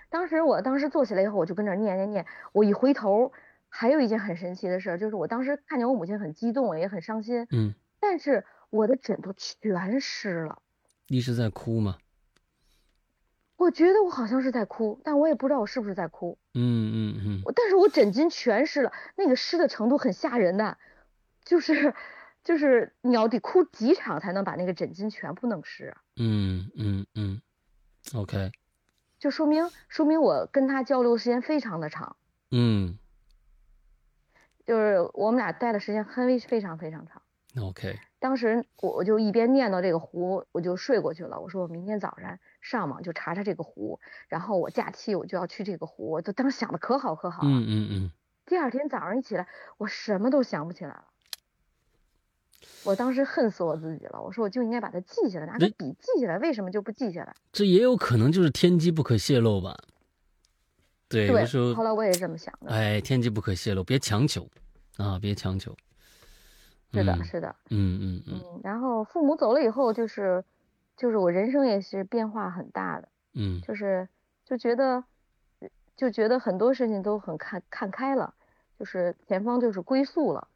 [0.09, 3.31] 当时我当时坐起来以后，我就跟那儿念念念，我一回头，
[3.69, 10.59] 还有一件很神奇的事儿，就是我当时看见我母亲很激动，也很伤心，嗯，但是我的枕头全湿了，
[11.07, 11.97] 一直在哭吗，
[13.57, 17.41] 我觉得我好像是在哭，但我也不知道我是不是在哭，嗯嗯嗯。
[17.43, 20.77] 我但是我枕巾全湿了，那个湿的程度很吓人的，
[21.47, 21.95] 就是
[22.43, 27.41] 就是你要得哭几场才能把那个枕巾全部弄湿啊，嗯嗯嗯
[28.13, 28.51] ，OK，
[29.17, 32.17] 就说明说明我跟他交流时间非常的长。
[32.51, 32.97] 嗯
[34.65, 37.21] 就是我们俩待的时间很非常非常长。
[37.61, 41.39] ，OK，当时我我就一边念叨这个湖，我就睡过去了。
[41.39, 46.11] 我说我明天早上上网就查查这个湖，然后我假期我就要去这个湖。
[46.11, 47.49] 我就当时想的可好可好了。
[47.49, 48.11] 嗯嗯嗯，
[48.45, 51.05] 第二天早上一起来，我什么都想不起来了。
[52.83, 54.21] 我当时恨死我自己了。
[54.21, 57.35] 我说我就应该把它记下来，拿个笔记下来，为什么就不记下来？
[57.51, 59.77] 这也有可能就是天机不可泄露吧？
[61.09, 62.71] 对，对，候后来我也是这么想的。
[62.71, 64.47] 哎，天机不可泄露，别强求
[64.97, 65.75] 啊，别强求。
[66.93, 67.55] 是的，嗯是的。
[67.69, 70.43] 嗯嗯嗯嗯，然后父母走了以后，就是
[70.95, 73.09] 就是我人生也是变化很大的。
[73.33, 74.07] 嗯就是
[74.45, 75.03] 就觉得
[75.95, 78.33] 就觉得很多事情都很看看开了，
[78.79, 80.47] 就是前方就是归宿了，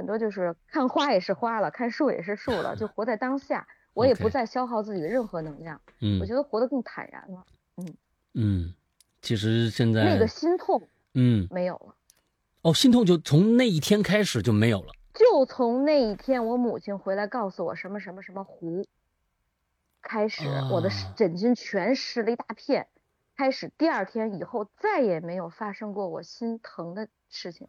[0.00, 3.68] 很多就是看花也是花了，看树也是树了，就 活在当下。
[3.92, 7.44] 我也不再消耗自己的任何能量，嗯我觉得活得更坦然了。
[7.76, 7.94] 嗯
[8.32, 8.74] 嗯，
[9.20, 11.94] 其实现在那个心痛嗯没有了。
[12.62, 14.92] 哦，心痛就从那一天开始就没有了。
[15.12, 18.86] 就从那一天，我母亲回来告诉我什么什么什么湖，
[20.00, 22.86] 开始我的枕巾全湿了一大片，
[23.36, 27.68] 开始第二天以后再也没有发生过我心疼的事情。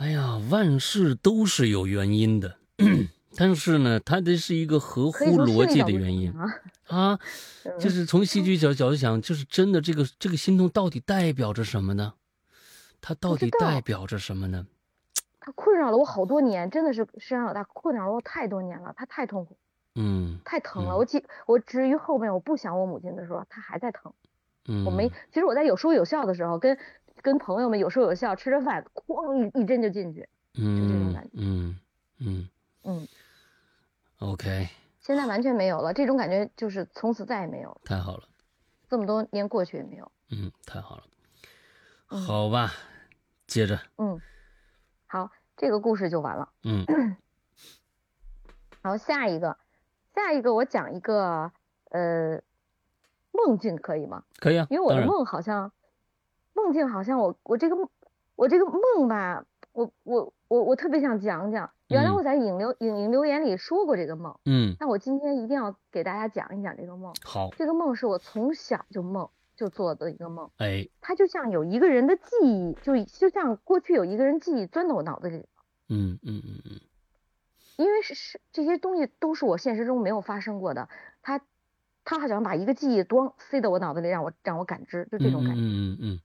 [0.00, 2.56] 哎呀，万事都是有原因的，
[3.36, 6.32] 但是呢，它这是一个合乎逻辑的原因
[6.86, 7.18] 啊，
[7.78, 12.14] 就是从戏剧角角度想，就是真的这个这个心痛到底代表着什么呢？
[13.02, 14.66] 它到底代表着什么呢？
[15.38, 19.58] 它困扰了我好多年，真的是世上老大困扰了我太多年了，它太痛苦，
[19.96, 20.94] 嗯太疼了。
[20.94, 24.10] 嗯我记我至于后面我不想我母亲的时候，它还在疼。
[24.66, 26.78] 嗯，我没，其实我在有说有笑的时候，跟
[27.22, 30.20] 跟朋友们有说有笑，吃着饭，哐一一针就进去。
[30.52, 31.78] 就这种嗯感觉嗯
[32.18, 32.48] 嗯
[32.84, 33.08] 嗯
[34.18, 34.68] ，，OK，
[35.00, 37.80] 现在完全没有了，这种感觉就是从此再也没有了。
[37.84, 38.24] 太好了，
[38.88, 40.10] 这么多年过去也没有。
[40.30, 41.02] 嗯，太好了，
[42.10, 42.72] 嗯好吧，
[43.46, 44.20] 接着，嗯，
[45.06, 46.48] 好，这个故事就完了。
[46.64, 46.84] 嗯
[48.82, 49.56] 好下一个，
[50.14, 51.52] 下一个我讲一个
[51.90, 52.40] 呃
[53.30, 54.24] 梦境可以吗？
[54.38, 55.70] 可以啊，因为我的梦好像
[56.62, 57.76] 梦境好像我我这个
[58.36, 61.70] 我这个梦吧，我我我我特别想讲讲。
[61.88, 67.12] 原来嗯我在影留影影留言里说过这个梦，嗯，那我今天一定要给大家讲一讲这个梦。
[67.24, 75.48] 好，这个梦是我从小就梦就做的一个梦，哎，它就像有一个人的记忆，就就像过去有一个人记忆钻到我脑子里，
[75.88, 76.80] 嗯嗯嗯嗯
[77.76, 80.88] 因为是是这些东西都是我现实中没有发生过的，
[81.22, 81.40] 他
[82.04, 85.60] 他好像把一个记忆咣塞到我脑子里，让我让我感知，就这种感觉。
[85.60, 86.20] 嗯嗯嗯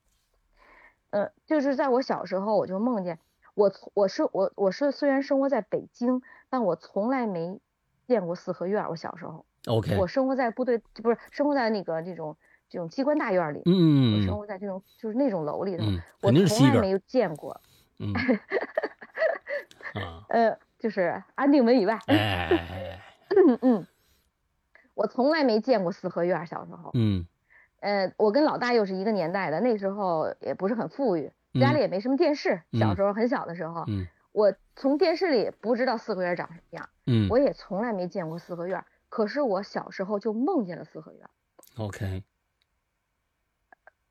[1.16, 3.20] 呃，就是在我小时候，我就梦见
[3.54, 7.62] 我从我是我我是虽然生活在北京，但我从来没
[8.06, 8.90] 见过四合院。
[8.90, 12.36] 我小时候，嗯，OK，我生活在部队，不是生活在那个这种
[12.68, 17.62] 这种机关大院里，我嗯我生活在这种就是那种楼里头，嗯，我从来没有见过。
[18.00, 18.12] 嗯。
[19.94, 23.00] 啊， 呃，就是安定门以外，哎哎哎哎，
[23.48, 23.88] 嗯嗯，
[24.94, 26.46] 我从来没见过四合院。
[26.46, 27.26] 小时候，嗯
[27.86, 32.64] 呃，我跟老大又是一个年代的，那时候也不是很富裕，家里也没什么电视。
[32.74, 38.84] 小嗯时候很小的时候，嗯我从电视里不知道四合院长什么样，嗯我也从来没见过四合院。
[39.08, 41.30] 可是我小时候就梦见了四合院
[41.78, 42.24] ，，OK，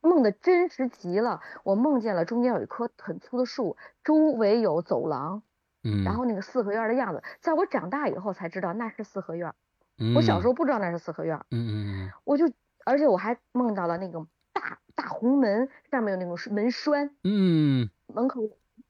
[0.01, 1.41] 梦的真实极了。
[1.65, 5.43] 我梦见了中间有一棵很粗的树，周围有走廊，
[5.83, 9.53] 嗯，然后那个四合院的样子，在我长大以后才知道那是四合院。
[9.99, 11.73] 嗯我小时候不知道那是四合院，嗯嗯
[12.07, 12.47] 嗯我就
[12.85, 17.91] 而且我还梦到了那种大大红门，上面有那种门栓，嗯。
[18.07, 18.43] 门口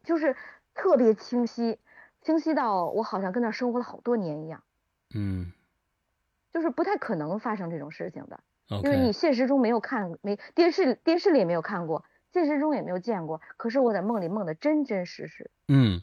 [0.02, 0.36] 就是
[0.74, 1.78] 特别清晰，
[2.20, 4.62] 清晰到我好像跟那儿生活了好多年一样，
[5.14, 5.52] 嗯。
[6.52, 8.40] 就是不太可能发生这种事情的，
[8.82, 15.50] 因为你现实中没有看，没电视电视里也没有看过，现实中也没有见过，可是我在梦里梦的真真实实。
[15.68, 16.02] 嗯。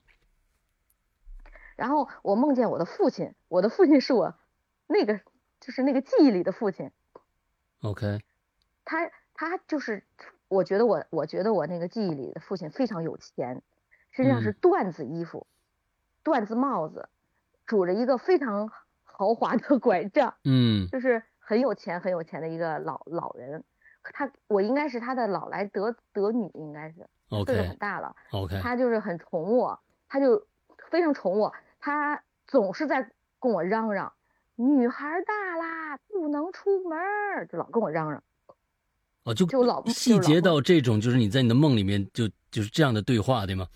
[1.78, 4.36] 然后我梦见我的父亲，我的父亲是我
[4.88, 5.20] 那个
[5.60, 6.92] 就是那个记忆里的父亲，
[7.82, 8.20] ，OK，
[8.86, 10.04] 他他就是，
[10.48, 13.62] 我觉得我我觉得我那个记忆里的父亲非常有钱，
[14.12, 14.56] 身上是嗯。
[14.62, 15.48] 缎子衣服，
[16.24, 17.10] 缎子帽子，
[17.66, 18.72] 拄着一个非常
[19.04, 20.88] 豪华的拐杖，嗯。
[20.90, 23.64] 就是很有钱很有钱的一个老老人。
[24.04, 27.08] 他我应该是他的老来得得女，应该是
[27.46, 30.48] 岁数很大了，OK，他就是很宠我，他就
[30.90, 34.12] 非常宠我，他总是在跟我嚷嚷，
[34.62, 38.22] 女孩大啦，不能出门儿，就老跟我嚷嚷。
[39.24, 43.68] 哦，就就老细节到这种，就是你在你的梦里面就就是这样的对话，对吗？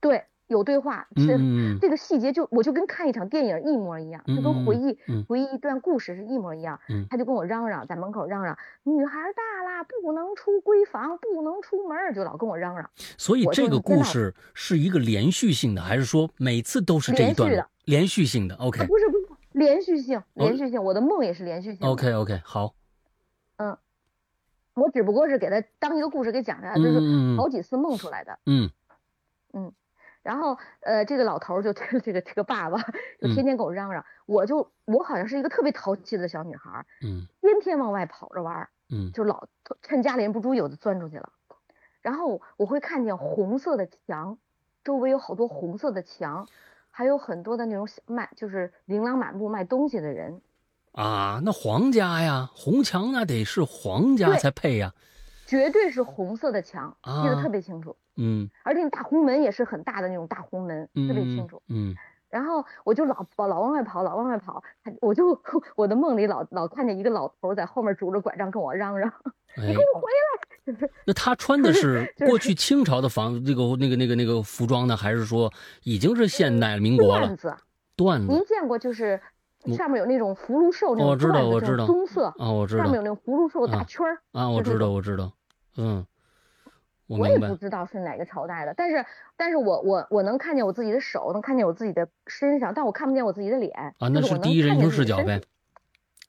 [0.00, 6.78] 对，有对话，嗯是嗯这个细节就我就跟看一场电影一模一样，就跟回忆回忆一段故事是一模一样。
[6.88, 12.90] 嗯他就跟我嚷嚷，在门口嚷嚷，女孩大啦，不能出闺房，不能出门儿，就老跟我嚷嚷。
[13.16, 19.24] 所以这个故事是一个连续性的，还是说每次都是这一段连续的连续性的？OK 啊不是不是，
[19.58, 21.86] 连续性，连续性，我的梦也是连续性。
[21.86, 22.74] OK OK，好，
[23.56, 23.76] 嗯
[24.74, 28.38] 我只不过是给他当一个故事给讲下来，嗯就是好几次梦出来的。
[28.46, 28.70] 嗯
[29.52, 29.72] 嗯
[30.22, 32.78] 然后呃，这个老头儿就 这个这个爸爸
[33.20, 38.70] 就嗯天天跟我嚷嚷，我就我好像是一个特别淘气的小女孩儿，嗯天天往外跑着玩儿。
[38.90, 39.48] 嗯就老
[39.82, 41.30] 趁家里人不注意，我就钻出去了。
[42.00, 44.38] 然后我会看见红色的墙，
[44.84, 46.48] 周围有好多红色的墙，
[46.98, 50.42] 还有很多的那种小卖，就是琳琅满目卖东西的人，
[50.90, 54.92] 啊，那皇家呀，红墙那得是皇家才配呀。
[55.46, 57.96] 绝对是红色的墙，记得啊特别清楚。
[58.16, 61.62] 嗯而且那大红门也是很大的那种大红门，嗯，特别清楚。
[61.68, 61.94] 嗯
[62.28, 64.60] 然后我就老老老往外跑，老往外跑，
[65.00, 65.40] 我就
[65.76, 69.08] 我的梦里老老看见一个老头在后面拄着拐杖跟我嚷嚷，
[69.56, 70.47] 哎你给我回来！
[70.72, 75.50] 就 是那他穿的是过去清朝的房这个那个那个那个服装呢，还是说
[75.82, 77.26] 已经是现代民国了？
[77.26, 77.56] 段子，
[77.96, 79.18] 段子您见过就是
[79.76, 81.86] 上面有那种福禄寿那种我知道我知道。
[81.86, 82.82] 棕色，啊，我知道。
[82.84, 84.18] 上面有那种福禄寿大啊圈儿。
[84.32, 85.32] 啊，我知道我知道，
[85.76, 86.04] 嗯，
[87.06, 89.04] 我我也不知道是哪个朝代的，但是
[89.36, 95.40] 但是我我我能看见我自己的手，能看见我自己的身上，但我看不见我自己的脸啊，那是第一人看见称视角呗。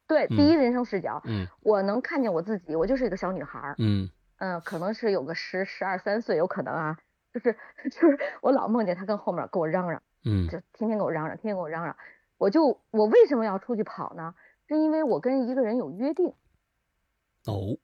[0.07, 1.45] 对，嗯第一人称视角，嗯。
[1.61, 4.09] 我能看见我自己，我就是一个小女孩儿，嗯
[4.39, 6.97] 嗯，可能是有个十十二三岁，有可能啊，
[7.33, 7.55] 就是
[7.91, 10.47] 就是我老梦见他跟后面跟我嚷嚷，嗯。
[10.47, 11.95] 就天天给我嚷嚷，天天给我嚷嚷，
[12.37, 14.33] 我就我为什么要出去跑呢？
[14.67, 16.33] 是因为我跟一个人有约定，
[17.45, 17.77] 哦。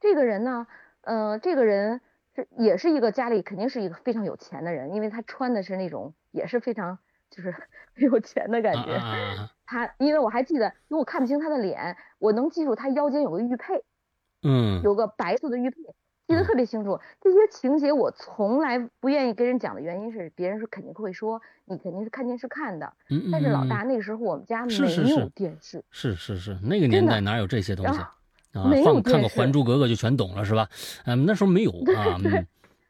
[0.00, 0.66] 这个人呢，
[1.00, 2.00] 呃，这个人
[2.34, 6.98] 是也是一个家里肯定是一个非常有钱的人，因为他穿的是那种也是非常
[7.30, 7.62] 就是很
[7.96, 8.94] 有钱的感觉。
[8.94, 13.82] 啊啊啊，他因为我还记得，因为我看不清他的脸，我能记住他腰间有个玉佩，
[14.42, 15.76] 嗯有个白色的玉佩，
[16.26, 16.98] 记得特别清楚。
[17.20, 28.14] 这些情节我从来不愿意跟人讲的原因是，别人是肯定会说你肯定是看电视看的，嗯，但是老嗯大那时候我们家没有电视，是是是，那个年代哪有这些东西啊？
[28.68, 30.68] 没有放看个《电视还珠格格》就全懂了是吧？
[31.06, 32.46] 嗯，那时候没有 啊，嗯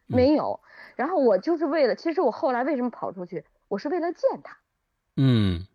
[0.07, 0.59] 没有。
[0.96, 4.59] 然后我就是为了，其实我后来为什么跑出去，我是为了见他。
[5.16, 5.66] 嗯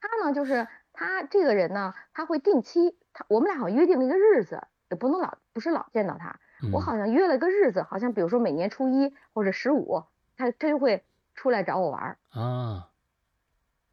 [0.00, 10.04] 他呢，就是他这个人呢，他会定期，他我们俩好像约定了一个日子，也不能老不是老见到他，嗯，我好像约了个日子，好像比如说每年初一或者十五，
[10.36, 11.04] 他他就会
[11.34, 12.88] 出来找我玩儿，啊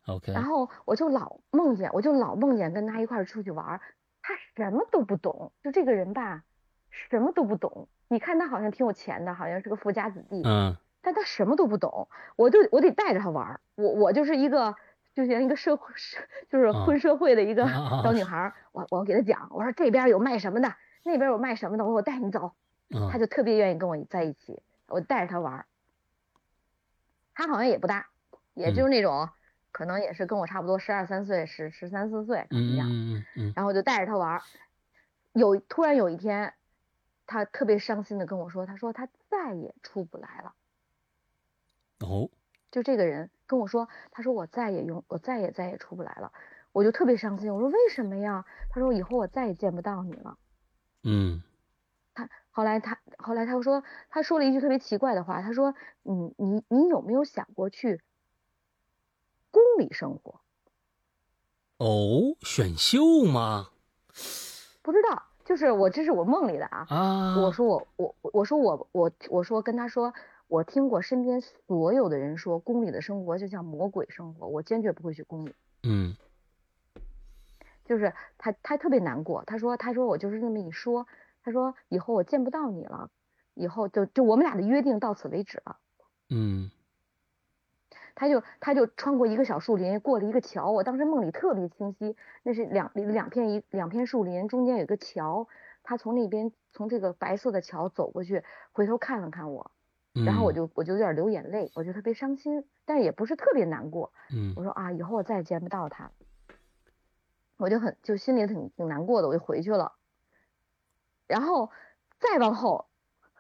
[0.06, 3.82] ，OK，然后我就老梦见，我就老梦见跟他一块儿出去玩儿，
[4.22, 6.44] 他什么都不懂，就这个人吧，
[6.90, 7.88] 什么都不懂。
[8.10, 10.76] 你看他好像挺有钱的，好像是个富家子弟，嗯。
[11.00, 14.76] 但他什么都不懂，我就我得带着他玩儿，我我就是一个
[15.18, 17.68] 就像一个社会社 就是啊混社会的一个
[18.04, 22.54] 小女孩儿，我我给她讲，我说这边有卖什么的，那边有卖什么的，我说我带你走，
[22.92, 25.66] 嗯他就特别愿意跟我在一起，我带着她玩儿。
[27.34, 28.10] 他好像也不大，
[28.54, 29.28] 也嗯就是那种、
[29.72, 32.88] 可能也是跟我差不多十二三岁、十十三四岁嗯一样，
[33.56, 34.42] 然后我就带着她玩儿。
[35.34, 36.54] 有突然有一天，
[37.26, 40.54] 她特别伤心的跟我说，她说她再也出不来了。
[42.02, 42.30] 哦，
[42.70, 46.32] 就这个人跟我说，他说我再也用我再也再也出不来了，
[46.74, 47.52] 我就特别伤心。
[47.54, 48.46] 我说为什么呀？
[48.70, 50.38] 他说以后我再也见不到你了。
[51.04, 51.42] 嗯
[52.14, 55.74] 他后来他后来他说他说了一句特别奇怪的话，他说
[56.04, 58.02] 你你你有没有想过去
[59.52, 60.42] 宫里生活？
[61.78, 63.70] 哦，选秀吗？
[64.82, 66.88] 不知道，就是我这是我梦里的啊。
[66.90, 70.12] 啊，我说我我我说我我我说跟他说，
[70.48, 75.54] 我听过身边所有的人说宫里的生活就像魔鬼生活，我坚决不会去宫里。
[75.84, 76.16] 嗯
[77.86, 81.08] 就是他他特别难过，他说他说我就是那么一说，
[81.44, 83.10] 他说以后我见不到你了，
[83.54, 85.78] 以后就就我们俩的约定到此为止了。
[86.30, 86.70] 嗯
[88.16, 95.48] 他就他就穿过一个小树林，过了一个桥，我当时梦里特别清晰，那是两两片一两片树林，中间有个桥，
[95.84, 99.77] 他从那边从这个白色的桥走过去，回头看了看我，嗯，
[100.26, 104.12] 然后我就我就有点流眼泪，我就特别伤心，但也不是特别难过。
[104.32, 106.12] 嗯我说啊，以后我再也见不到他，
[107.58, 109.94] 我就很就心里挺挺难过的，我就回去了。
[111.28, 111.72] 然后
[112.20, 112.88] 再往后，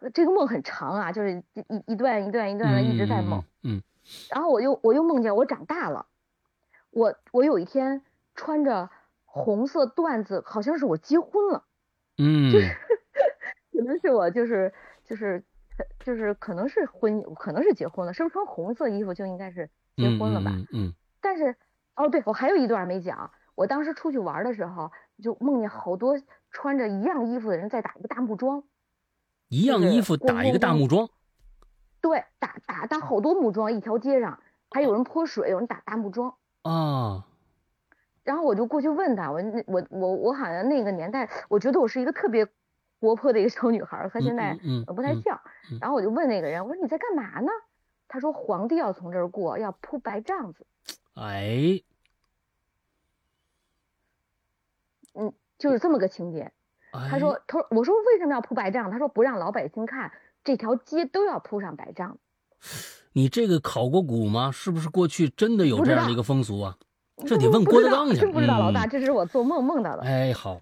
[0.01, 3.43] 呃这个梦很长啊，就是一一一段一段一段的一直在梦。
[3.63, 3.81] 嗯
[4.29, 6.07] 然后我又我又梦见我长大了，
[6.91, 8.01] 我我有一天
[8.35, 8.89] 穿着
[9.25, 11.65] 红色缎子，好像是我结婚了，
[12.17, 12.73] 嗯就是
[13.73, 14.73] 可能是我就是
[15.03, 15.43] 就是
[16.07, 20.51] 就是可能是婚可能是结婚了，是不是穿红色衣服就应该是结嗯婚了吧？
[20.55, 21.53] 嗯嗯但是
[21.97, 24.89] 哦，对我还有一段没讲，我当时出去玩的时候，
[25.21, 26.17] 就梦见好多
[26.49, 28.63] 穿着一样衣服的人在打一个大木桩，
[29.49, 31.09] 一样衣服打一个大木桩，
[31.99, 34.39] 对，打打打好多木桩，一条街上
[34.69, 36.35] 还有人泼水，有人打大木桩。
[36.61, 37.25] 啊，
[38.23, 42.47] 然后我就过去问他，我那我我我好像那个年代，我觉得我是一个特别
[42.99, 45.39] 活泼的一个小女孩，和现在不太嗯像
[45.71, 45.77] 嗯。
[45.79, 47.49] 然后我就问那个人，我说你在干嘛呢？
[48.07, 50.65] 他说皇帝要从这儿过，要铺白帐子。
[51.15, 51.81] 哎，
[55.13, 56.51] 嗯，就是这么个情节。
[56.91, 58.89] 哎他说，他说我说为什么要铺白帐？
[58.89, 60.11] 他说不让老百姓看，
[60.43, 62.17] 这条街都要铺上白帐。
[63.13, 64.51] 你这个考过古吗？
[64.51, 66.77] 是不是过去真的有这样的一个风俗啊？
[67.25, 70.03] 这得问郭德纲去真不知道老大，嗯这是我做梦梦到的。
[70.03, 70.61] 哎，好，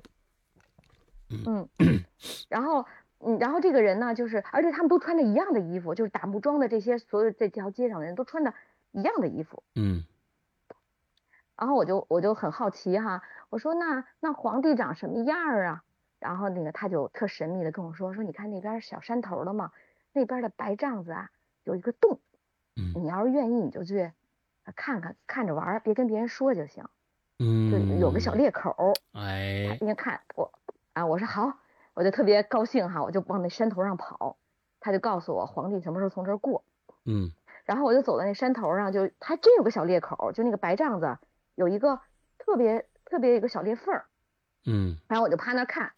[1.30, 1.67] 嗯，
[2.49, 2.86] 然后
[3.19, 8.53] 嗯，然后这个人呢，就是而且他们都穿着一样的衣服，就是打木桩的这些所有这条街上的人都穿着
[8.91, 9.63] 一样的衣服。
[9.76, 10.03] 嗯
[11.57, 15.84] 然后我就我就很好奇哈，我说那那皇帝长什么样儿啊？
[16.19, 19.71] 然后那个他就特神秘的跟我说说，你看那边小山头了吗？
[20.11, 21.30] 那边的白帐子啊
[21.63, 22.19] 有一个洞，
[22.76, 24.11] 嗯你要是愿意你就去
[24.65, 26.84] 呃看看看着玩，别跟别人说就行，
[27.39, 30.51] 嗯就嗯，有个小裂口儿，哎，你看我
[30.96, 31.60] 啊，我说好，
[31.93, 34.38] 我就特别高兴哈，我就往那山头上跑，
[34.80, 36.64] 他就告诉我皇帝什么时候从这儿过，
[37.04, 37.32] 嗯
[37.66, 41.18] 然后我就走到那山头上，就还真有个小裂口，就那个白帐子
[41.56, 42.00] 有一个
[42.38, 44.06] 特别特别一个小裂缝儿，
[44.66, 45.91] 嗯然后我就趴那儿看，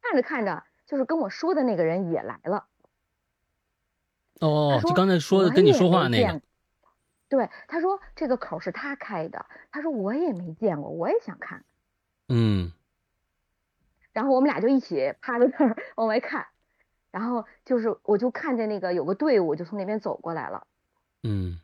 [0.00, 2.66] 看着看着，就是跟我说的那个人也来了。
[4.40, 6.42] 哦，就刚才说的跟你说话那个见，
[7.28, 11.64] 对，他说这个口是他开的，他说我也没见过，我也想看。
[12.28, 12.72] 嗯
[14.12, 16.46] 然后我们俩就一起趴在那儿往外看，
[17.10, 20.66] 然后就是我就看见那个有个队伍就从那边走过来了，
[21.22, 21.58] 嗯。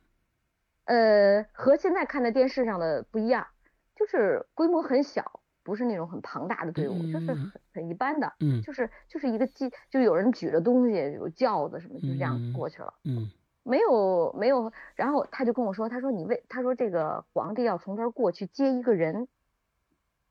[0.84, 3.46] 呃，和现在看的电视上的不一样，
[3.94, 12.94] 就是规模很小，不是那种很庞大的队伍，就是嗯很很一般的，嗯就是就是一个机，就有人举着东西，有轿子什么，就这样嗯过去了。
[13.04, 13.30] 嗯。
[13.64, 19.28] 没有没有，然后他就跟我说，他说你为他说这个皇帝要从这儿过去接一个人，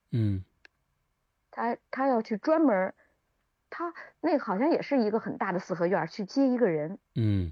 [0.10, 0.44] 嗯
[1.58, 2.94] 他他要去专门，
[3.72, 3.92] 他
[4.22, 7.52] 那个好像也是一个很大的四合院去接一个人，嗯。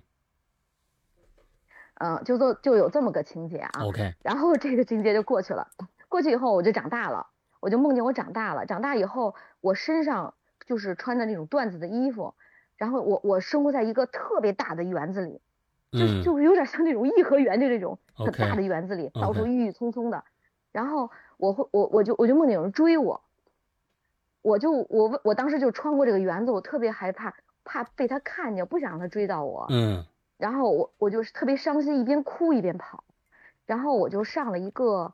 [1.97, 3.71] 嗯、就做就有这么个情节啊。
[3.85, 5.69] ，OK，然后这个情节就过去了，
[6.09, 7.27] 过去以后我就长大了，
[7.61, 10.35] 我就梦见我长大了，长大以后我身上
[10.65, 12.35] 就是穿的那种缎子的衣服，
[12.75, 15.41] 然后我我生活在一个特别大的园子里，
[15.93, 20.25] 就就是有点像那种颐和园的那种很大的园子里，到处郁郁葱葱的。
[20.73, 23.23] 然后我会我我就我就梦见有人追我，
[24.45, 29.65] 我就我问我当时就穿过这个园子，我特别害怕，怕被他看见，不想让他追到我。
[29.71, 30.05] 嗯
[30.37, 33.03] 然后我我就是特别伤心，一边哭一边跑。
[33.65, 35.13] 然后我就上了一个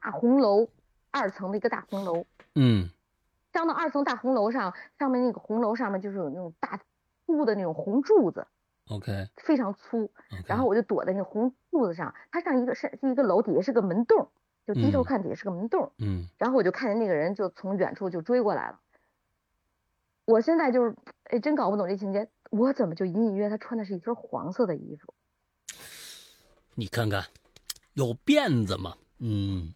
[0.00, 0.68] 大红楼，
[1.10, 2.26] 二层的一个大红楼。
[2.54, 2.90] 嗯
[3.52, 6.78] 上到二层大红楼上，上面那个红楼上面就是有那种大
[7.26, 8.46] 粗的那种红柱子
[8.88, 10.12] ，，OK，非常粗。
[10.46, 14.28] 然后我就躲在那个红柱子上，它上一个是是一个楼，底下是个门洞，
[14.66, 15.92] 就低头嗯看底下是个门洞。
[15.98, 18.80] 嗯然后我就看见那个人就从远处就追过来了。
[20.26, 25.12] 我现在就是，哎，真搞不懂这情节，我怎么就隐隐约约他穿的是一身黄色的衣服？
[26.74, 27.24] 你看看，
[27.92, 28.94] 有辫子吗？
[29.18, 29.74] 嗯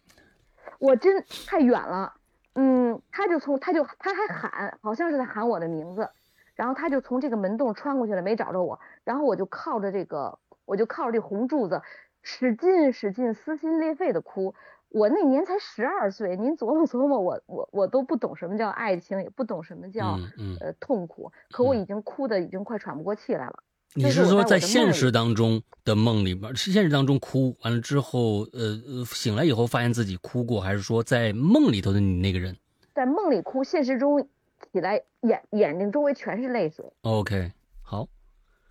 [0.79, 2.13] 我真太远了，
[2.55, 6.09] 嗯，他就从他就他还喊，好像是在喊我的名字，
[6.55, 11.81] 然后他就从这个门洞穿过去了，没找着我，然后我就靠着这个，我就靠着这红柱子，
[12.23, 14.55] 使劲使劲撕心裂肺的哭。
[14.89, 23.63] 我那年才十二岁，您琢磨琢磨，我我我都不懂什么叫爱情，也不懂什么叫、嗯嗯，呃痛苦，可我嗯已经哭的已经快喘不过气来了。
[23.95, 32.55] 你是说在现实当中的梦里边，是现实当中哭完了之后，呃呃，醒来以后发现自己哭过，还是说在梦里头的你那个人
[32.93, 34.27] 在梦里哭，现实中
[34.71, 36.85] 起来眼眼睛周围全是泪水。
[37.01, 38.07] ？OK，好，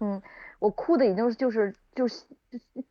[0.01, 0.21] 嗯，
[0.59, 2.25] 我哭的已经是就是就是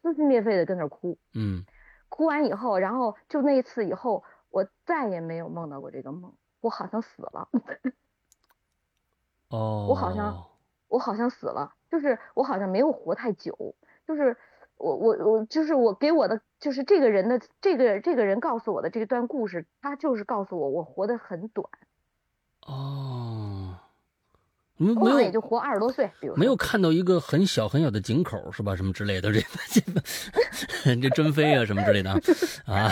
[0.02, 1.66] 撕心裂肺的跟那儿哭，嗯
[2.10, 7.50] 哭完以后，然后就那一次以后，我再也没有梦到过这个梦，我好像死了，
[9.50, 10.46] 哦， 我好像
[10.88, 14.36] 我好像死了，就是我好像没有活太久，就是
[14.78, 21.70] 我我我就是我给我的就是这个人的这个这个人告诉我的这段故事，他就是告诉我我活得很短，
[22.68, 23.47] 哦，
[24.78, 28.76] 没我好像也就活二十多岁，比如没有看到一个很小很小的井口是吧？
[28.76, 30.02] 什么之类的，这这个
[31.02, 32.18] 这珍妃啊什么之类的啊
[32.66, 32.90] 啊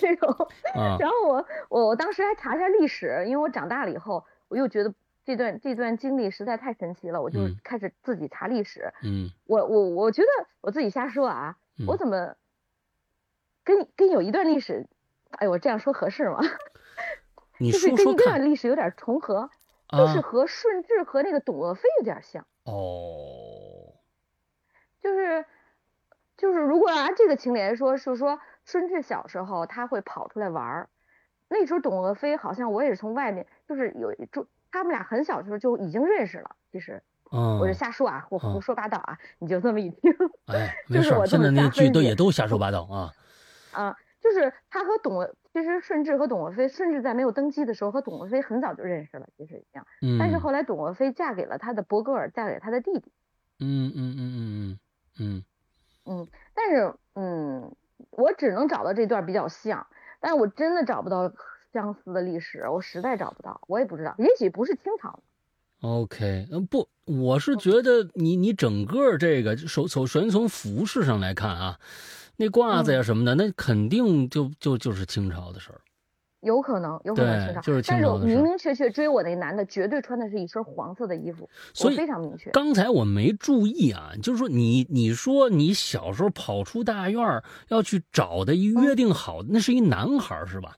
[0.00, 0.30] 那种。
[0.74, 4.92] 啊 然后我我我当时还查一下历史，因为我长大了以后，我又觉得
[5.24, 8.92] 这段这段经历实在太神奇了，我就嗯开始自己查历史。
[9.02, 10.28] 嗯我我我觉得
[10.60, 12.34] 我自己瞎说啊，嗯我怎么
[13.64, 14.86] 跟跟有一段历史，
[15.30, 16.38] 哎，我这样说合适吗？
[17.58, 19.48] 你就是跟一说说看段历史有点重合，
[19.96, 20.22] 就是啊。
[20.22, 23.92] 和顺治和那个董鄂妃有点像，哦。
[25.00, 25.44] 就是
[26.36, 30.88] 就是如果按这个情理来说，是说顺治小时候他会跑出来玩儿，
[31.48, 37.02] 那时候董鄂妃好像我也是从外面，就是有就他们俩很小的时候就已经认识了，其实。
[37.32, 38.54] 嗯我就瞎说啊，我嗯。
[38.54, 40.14] 胡说八道啊，你就这么一听
[40.46, 42.46] 哎 没就是事，现在那剧都也都瞎。
[42.46, 43.10] 说八道啊。
[43.72, 53.12] 啊，就是他和董鄂，其实顺治和董鄂妃，顺治在没有登基的时候和董鄂妃很早就认识了，其实一样，嗯，但是后来董鄂妃嫁给了他的博格尔，嫁给他的弟弟，
[53.60, 54.78] 嗯嗯嗯嗯
[55.20, 55.44] 嗯。
[56.06, 57.74] 嗯，但是嗯，
[58.10, 59.86] 我只能找到这段比较像，
[60.20, 61.32] 但是我真的找不到
[61.72, 65.22] 相似的历史，我实在找不到，我也不知道，也许不是清朝的
[65.88, 71.78] ，OK，嗯，不，我是觉得你你整个这个首首首先从服饰上来看啊，
[72.36, 75.80] 那褂子呀什么的，那肯定就就就是清朝的事儿。
[76.40, 82.50] 有可能，有可能清朝，就是清但是我朝的事儿明明确确追我那男的绝对穿的是一身黄色的衣服，我所以非常明确。
[82.50, 90.76] 刚才我没注意啊，就是说你你说你小时候跑出大院儿要去找的一约定好的，那是一男孩是吧？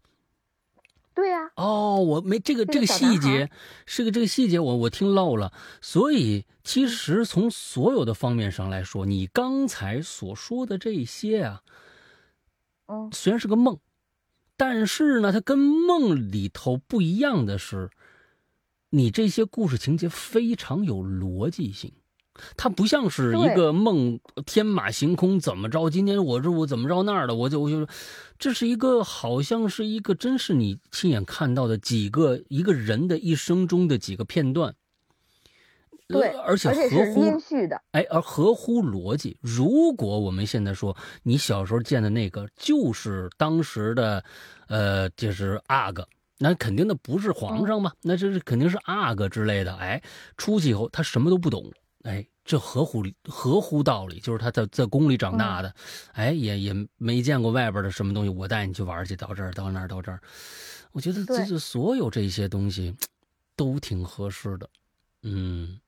[1.16, 3.50] 对呀、哦，我没这个这这个细节，
[3.86, 5.50] 是个这个细节我我听漏了，
[5.80, 11.62] 所以其实从所有的方面上来说，你刚才所说的这些啊，
[12.88, 13.78] 嗯，虽然是个梦，
[14.58, 17.88] 但是呢，它跟梦里头不一样的是，
[18.90, 21.94] 你这些故事情节非常有逻辑性。
[22.56, 25.90] 它不像是一个梦，天马行空，怎么着？
[25.90, 27.86] 今天我这我怎么着那儿的，我就我就，
[28.38, 34.74] 这是一个好像是一个真是你亲眼看到的几个一个人的一生中的几个片段，
[36.08, 39.36] 对，呃而且合乎连续的，哎，而合乎逻辑。
[39.40, 44.22] 如果我们现在说你小时候见的那个就是当时的，
[44.68, 46.06] 呃，就是阿哥，
[46.38, 49.74] 那肯定的不是皇上嘛，那这是肯定是阿哥之类的。
[49.76, 50.02] 哎，
[50.36, 51.72] 出去以后他什么都不懂，
[52.06, 55.74] 哎，这合乎理合乎道理，就是他在在宫里长大的，
[56.12, 60.20] 哎，也也没见过外边的什么东西，我带你去玩去，到这儿到那儿到这儿，
[60.92, 62.94] 我觉得这对是所有这些东西
[63.56, 64.70] 都挺合适的，
[65.22, 65.80] 嗯。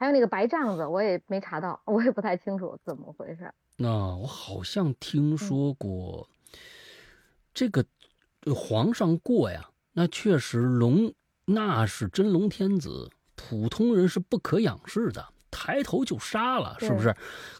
[0.00, 3.52] 还有那个白帐子，我也没查到， 我也不太清楚怎么回事。
[3.76, 6.28] 那、我好像听说过，
[7.52, 7.84] 这个
[8.44, 11.12] 呃皇上过呀，那确实龙
[11.46, 13.10] 那是真龙天子，
[13.40, 17.14] 普通人是不可仰视的，抬头就杀了，是不是？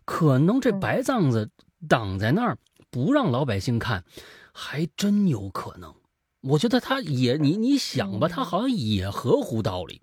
[0.04, 1.48] 可能这嗯白帐子
[1.88, 2.58] 挡在那儿，
[2.90, 4.02] 不让老百姓看，
[4.52, 5.94] 还真有可能。
[6.40, 10.02] 我觉得他也，你你想吧，他好像也合乎道理。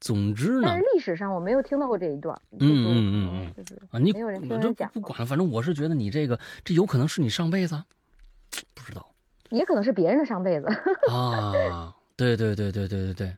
[0.00, 2.38] 总之呢但是，历史上我没有听到过这一段。
[2.50, 7.86] 嗯就是嗯嗯嗯就是啊，你没有人听人讲不不管了，反正我是觉得你这个这有可能是你上辈子啊，
[8.74, 9.08] 不知道
[9.50, 10.66] 也可能是别人的上辈子，
[11.10, 11.94] 啊。
[12.16, 13.36] 对对对对对对对，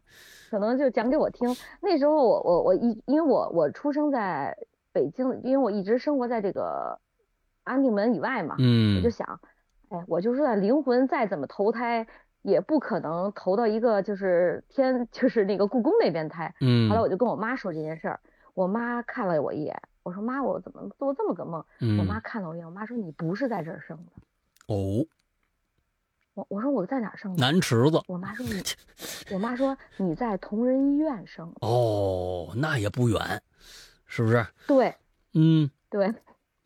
[0.50, 1.48] 可能就讲给我听。
[1.80, 4.56] 那时候我我我一因为我我出生在
[4.92, 6.98] 北京，因为我一直生活在这个
[7.64, 9.40] 安定门以外嘛，我嗯就想，
[9.90, 12.06] 哎，我就说灵魂再怎么投胎，
[12.42, 16.54] 也不可能投到一个就是天 就是那个故宫那边胎。
[16.60, 18.20] 嗯后来我就跟我妈说这件事儿，
[18.54, 21.64] 我妈看了我一眼，我说妈，我怎么做这么个梦？
[21.98, 24.74] 我妈嗯看了我一眼，我妈说你不是在这儿生的。
[24.74, 25.04] 哦，
[26.38, 27.40] 我我说我在哪儿生的？
[27.40, 28.62] 南池子我妈说你，
[29.34, 31.52] 我妈说你在同仁医院生。
[31.60, 33.42] 哦，那也不远，
[34.06, 34.46] 是不是？
[34.68, 34.94] 对
[35.34, 36.14] 嗯，对，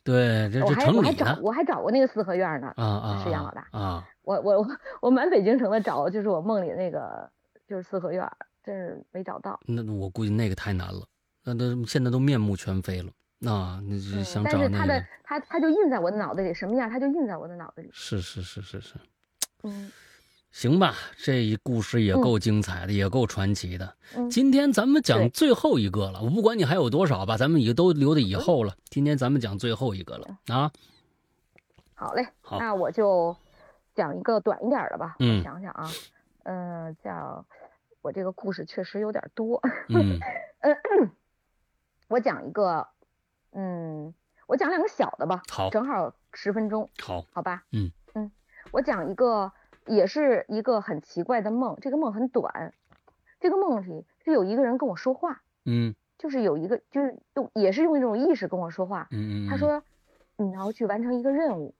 [0.05, 2.71] 对，这这我还我还城里呢找我还找过那个四合院呢。
[2.77, 4.69] 啊啊是杨老大啊，我我我
[5.01, 7.31] 我满北京城的找，就是我梦里那个
[7.67, 8.31] 就是四合院，
[8.63, 9.59] 真是没找到。
[9.65, 11.07] 那那我估计那个太难了，
[11.45, 13.11] 那都现在都面目全非了。
[13.39, 17.89] 那那就嗯想但是他的他他就印在我的脑子里，什么样他就印在我的脑子里。
[17.91, 18.95] 是是是是是。
[19.63, 19.91] 嗯。
[20.51, 22.21] 行吧，这一故事也嗯。
[22.21, 23.97] 够精彩的，也够传奇的。
[24.15, 28.77] 嗯，今天咱们讲最后一个了，我不管你还有多少吧，咱们也都留到以后了。
[28.91, 30.71] 今天咱们讲最后一个了啊，
[31.95, 32.59] 好嘞，好。
[32.59, 33.35] 那我就
[33.95, 35.17] 讲一个短一点的吧。
[35.21, 35.39] 嗯。
[35.39, 35.91] 我想想啊，
[36.43, 37.47] 嗯、叫
[38.03, 39.59] 我这个故事确实有点多。
[39.89, 40.21] 嗯。
[42.09, 42.87] 我讲一个，
[43.53, 44.13] 嗯，
[44.47, 45.71] 我讲两个小的吧，好。
[45.71, 47.65] 正好十分钟，好，好吧？
[47.71, 47.93] 嗯嗯，
[48.73, 49.53] 我讲一个，
[49.87, 52.73] 也是一个很奇怪的梦，这个梦很短，
[53.39, 55.95] 这个梦里是有一个人跟我说话，嗯。
[56.19, 59.83] 就是有一个就是用也是用一种意识跟我说话，嗯嗯，他说
[60.37, 61.75] 你要去完成一个任务，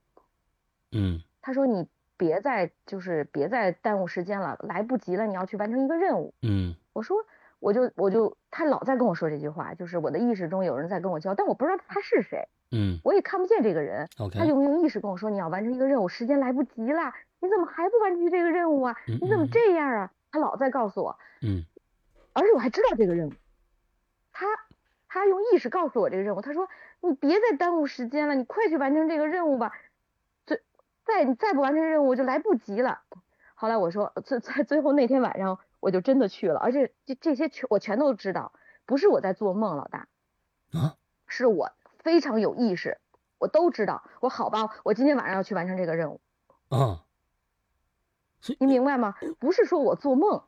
[0.91, 1.21] 嗯。
[1.41, 1.87] 他说你
[2.17, 6.35] 别再就是别再耽误时间了，来不及了，你要去完成一个任务。
[6.43, 6.75] 嗯。
[6.93, 7.17] 我说
[7.61, 18.97] 我就我就他老在跟我说这句话，就是我的意识中有人在跟我交，但我不知道他是谁，嗯我也看不见这个人，，OK，他就用意识跟我说你要完成一个任务，时间来不及了，你怎么还不完成这个任务啊？
[19.07, 20.13] 嗯你怎么嗯这样啊？
[20.31, 21.65] 他老在告诉我，嗯
[22.33, 23.33] 而且我还知道这个任务，
[24.33, 24.47] 他
[25.07, 26.69] 他用意识告诉我这个任务，他说
[27.01, 29.73] 你别再耽误时间了，你快去完成这个任务吧，
[30.47, 30.63] 最
[31.05, 33.03] 再你再不完成任务我就来不及了。
[33.55, 38.53] 后来我说最在最后那天晚上我就真的去了，而且这这些全我全都知道，
[38.87, 40.09] 不是我在做梦，老大，
[40.73, 40.97] 啊，
[41.27, 41.71] 是我
[42.03, 42.99] 非常有意识，
[43.39, 44.03] 我都知道。
[44.21, 46.21] 我好吧，我今天晚上要去完成这个任务，
[46.69, 47.05] 啊，
[48.59, 49.15] 你明白吗？
[49.39, 50.43] 不是说我做梦，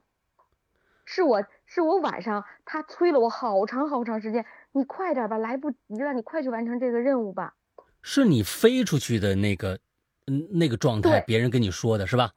[1.05, 7.55] 是我是我晚上他催了我好长好长时间，你快点吧，来不及了，你快去完成这个任务吧。
[8.03, 9.79] 是你飞出去的那个，
[10.27, 12.33] 嗯，那个状态，别人跟你说的是吧？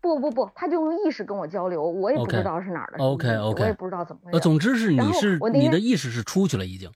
[0.00, 4.42] 不不不，他就用意识跟我交流，我也不知道是哪儿的 OK，OK 我也不知道怎么回呃，事。
[4.42, 6.90] 总之是你是我你的意识是出去了已经。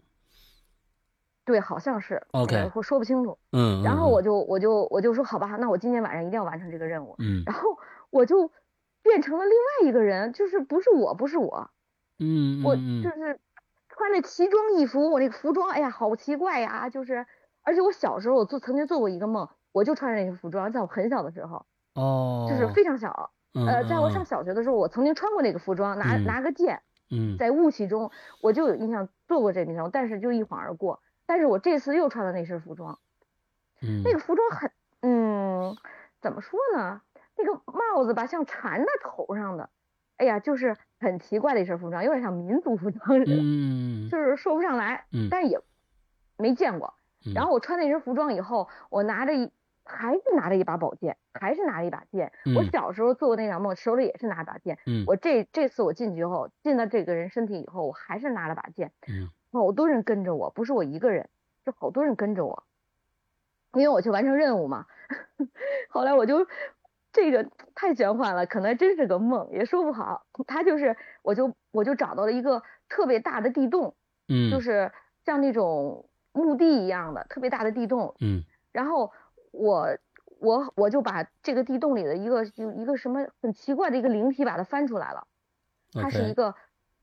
[1.44, 3.38] 对，好像是 OK 呃我说不清楚。
[3.52, 7.14] 嗯，然后嗯我就我就我就说好吧，那我今天晚上一定要完成这个任务。
[7.18, 7.78] 嗯然后
[8.10, 8.50] 我就
[9.02, 11.68] 变成了另外一个人，就是不是我，不是我，我
[12.18, 13.38] 嗯嗯嗯就是
[13.88, 16.88] 穿着奇装异服，我那个服装，哎呀，好奇怪呀！
[16.88, 17.26] 就是，
[17.62, 26.80] 而且我小时候我做曾经做过一个梦，我就穿着那个服装，在我很小的时候，哦，就是非常小，嗯呃，在我上嗯小学的时候，我曾经穿过那个服装，拿嗯拿个剑，
[27.10, 31.00] 嗯在雾气中，我就有印象做过这个但是就一晃而过。
[31.26, 32.98] 但是我这次又穿了那身服装，
[33.82, 34.70] 嗯那个服装很，
[35.02, 35.76] 嗯，
[36.20, 37.00] 怎么说呢？
[37.36, 39.68] 那个帽子吧，像缠在头上的，
[40.18, 44.08] 哎呀，就是很奇怪的一身服装，有点像民族服装似的，嗯。
[44.08, 45.28] 就是说不上来，嗯。
[45.30, 45.58] 但是也
[46.36, 46.94] 没见过。
[47.26, 47.32] 嗯。
[47.34, 49.50] 然后我穿那身服装以后，我拿着一
[49.84, 52.32] 还是拿着一把宝剑，还是拿着一把剑。
[52.56, 52.70] 我嗯。
[52.70, 54.78] 小时候做过那场梦，手里也是拿把剑。
[54.86, 55.04] 嗯。
[55.06, 59.28] 我这这次我进去后，进了这个人身体以后，我还是拿了把剑，嗯
[59.60, 61.28] 好多人跟着我，不是我一个人，
[61.64, 62.64] 就好多人跟着我，
[63.72, 64.86] 因为我去完成任务嘛。
[65.90, 66.46] 后来我就
[67.12, 70.26] 这个太玄幻了，可能真是个梦，也说不好。
[70.46, 73.94] 他就是，我就我就找到了一个特别大的地洞，
[74.28, 74.50] 嗯。
[74.50, 74.90] 就是
[75.24, 78.42] 像那种墓地一样的特别大的地洞，嗯。
[78.72, 79.12] 然后
[79.52, 79.96] 我
[80.40, 85.26] 我我就把这个地洞里的一个就一个什么很奇怪的一个灵体把它翻出来了，
[85.92, 86.54] 它是一个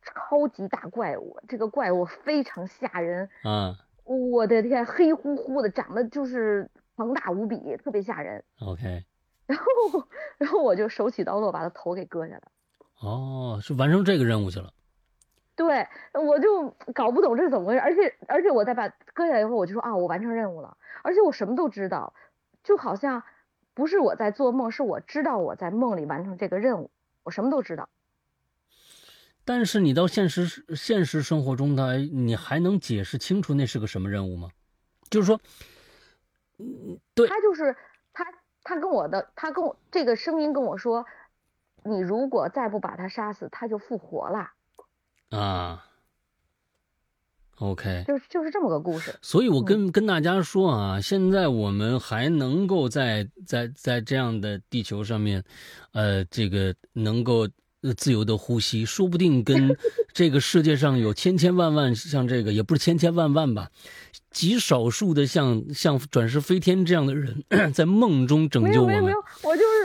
[0.02, 8.44] 超级大怪物，这个怪物非常吓人，嗯我的天，黑乎乎的，长得就是庞大无比，特别吓人。
[8.60, 9.06] OK
[9.46, 9.66] 然后
[10.38, 12.42] 然后我就手起刀落把他头给割下来。
[13.02, 14.74] 哦，是完成这个任务去了。
[15.56, 22.14] 对，我就搞不懂这是怎么回事，而且而且我在把割下来以后，我就说啊，我完成任务了，而且我什么都知道，
[22.64, 23.24] 就好像
[23.74, 26.90] 不是我在做梦，是我知道我在梦里完成这个任务，
[27.24, 27.90] 我什么都知道。
[29.44, 34.50] 但是你到现实现实生活中呢，你还能解释清楚那是个什么任务吗？
[35.10, 35.42] 就是说，
[36.58, 37.76] 嗯，对，他就是
[38.14, 38.26] 他，
[38.64, 41.06] 他跟我的，他跟我这个声音跟我说，
[41.84, 44.52] 你如果再不把他杀死，他就复活了，
[45.38, 45.86] 啊
[47.58, 49.14] ，OK，就是就是这么个故事。
[49.22, 55.44] 所以我跟、跟大家说啊，现在我们还能够在在在这样的地球上面，
[55.92, 57.50] 呃，这个能够
[57.82, 59.76] 呃自由的呼吸，说不定跟
[60.14, 63.70] 这个世界上有千千万万像这个，也不是千千万万吧，
[64.30, 69.81] 极少数的像像转世飞天这样的人， 在梦中拯救我们没有没有没有。，我就是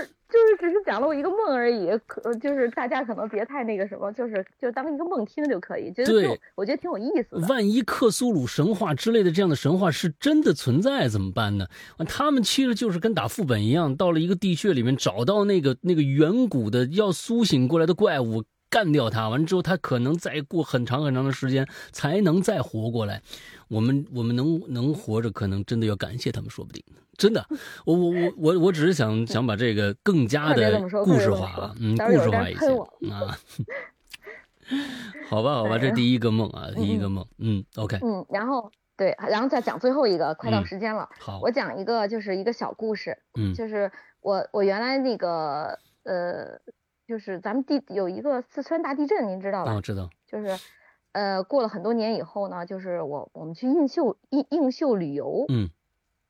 [0.56, 7.46] 就只是讲了我一个梦而已，可就是大家可能别太那个什么，就是就当一个梦听就可以，觉得对就我觉得挺有意思的。
[7.48, 11.66] 万一克苏鲁神话之类的这样的神话是真的存在怎么办呢？
[12.08, 23.22] 他们其实就是跟打副本一样，到了一个地穴里面找到那个那个远古的要苏醒过来的怪物，干掉他，完之后他可能再过很长很长的时间才能再活过来。
[23.68, 26.82] 我们我们能能活着，可能真的要感谢他们，说不定。
[27.16, 27.44] 真的。
[27.84, 32.66] 我我我我我只是想想把这个更加的 故事化了，嗯，故事化一些。
[33.10, 33.38] 啊。
[35.28, 40.66] 好吧，好吧，这第一个梦啊，嗯第一个梦，嗯，OK，嗯，然后对，然后再讲最后一个，快到嗯。
[40.66, 43.54] 时间了，好，我讲一个就是一个小故事，嗯。
[43.54, 46.58] 就是我我原来那个呃，
[47.06, 49.70] 就是咱们地有一个四川大地震，您知道吧？
[49.70, 50.48] 啊，我知道，就是
[51.16, 55.70] 呃，过了很多年以后呢，就是我我们去映秀映映秀旅游，嗯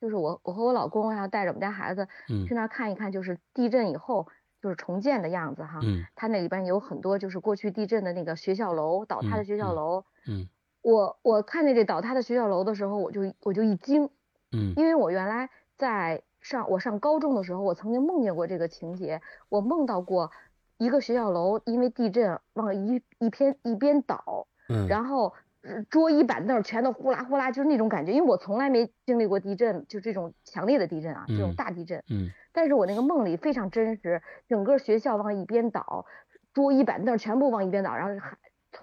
[0.01, 4.29] 就是我我和我老公然后带着我们家孩子嗯去那儿看一看，就是地震以后
[4.63, 5.81] 就是重建的样子哈。
[5.83, 10.05] 嗯它那里边有很多就是过去地震的那个学校楼，倒塌的学校嗯楼。
[10.29, 10.49] 嗯
[10.83, 14.09] 我我看见这倒塌的学校楼的时候，我就我就一惊，
[14.53, 20.31] 嗯因为我原来在上我上高中的时候，我曾经梦见过这个情节，我梦到过
[20.79, 32.03] 一个学校楼因为地震往一一边一边倒，嗯，然后呃桌椅板凳全都呼啦呼啦，就是那种感觉，因为我从来没经历过地震，就这种强烈的地震啊，这种嗯大地震。
[32.11, 36.07] 嗯但是我那个梦里非常真实，整个学校往一边倒，
[36.55, 38.39] 桌椅板凳全部往一边倒，然后还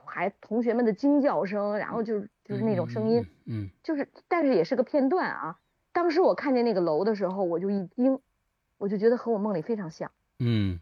[0.06, 5.58] 还同学们的惊叫声，然后就是就是那种声音，，嗯就是但是也是个片段啊。
[5.92, 8.20] 当时我看见那个楼的时候，我就一惊，
[8.78, 10.12] 我就觉得和我梦里非常像。
[10.40, 10.80] 嗯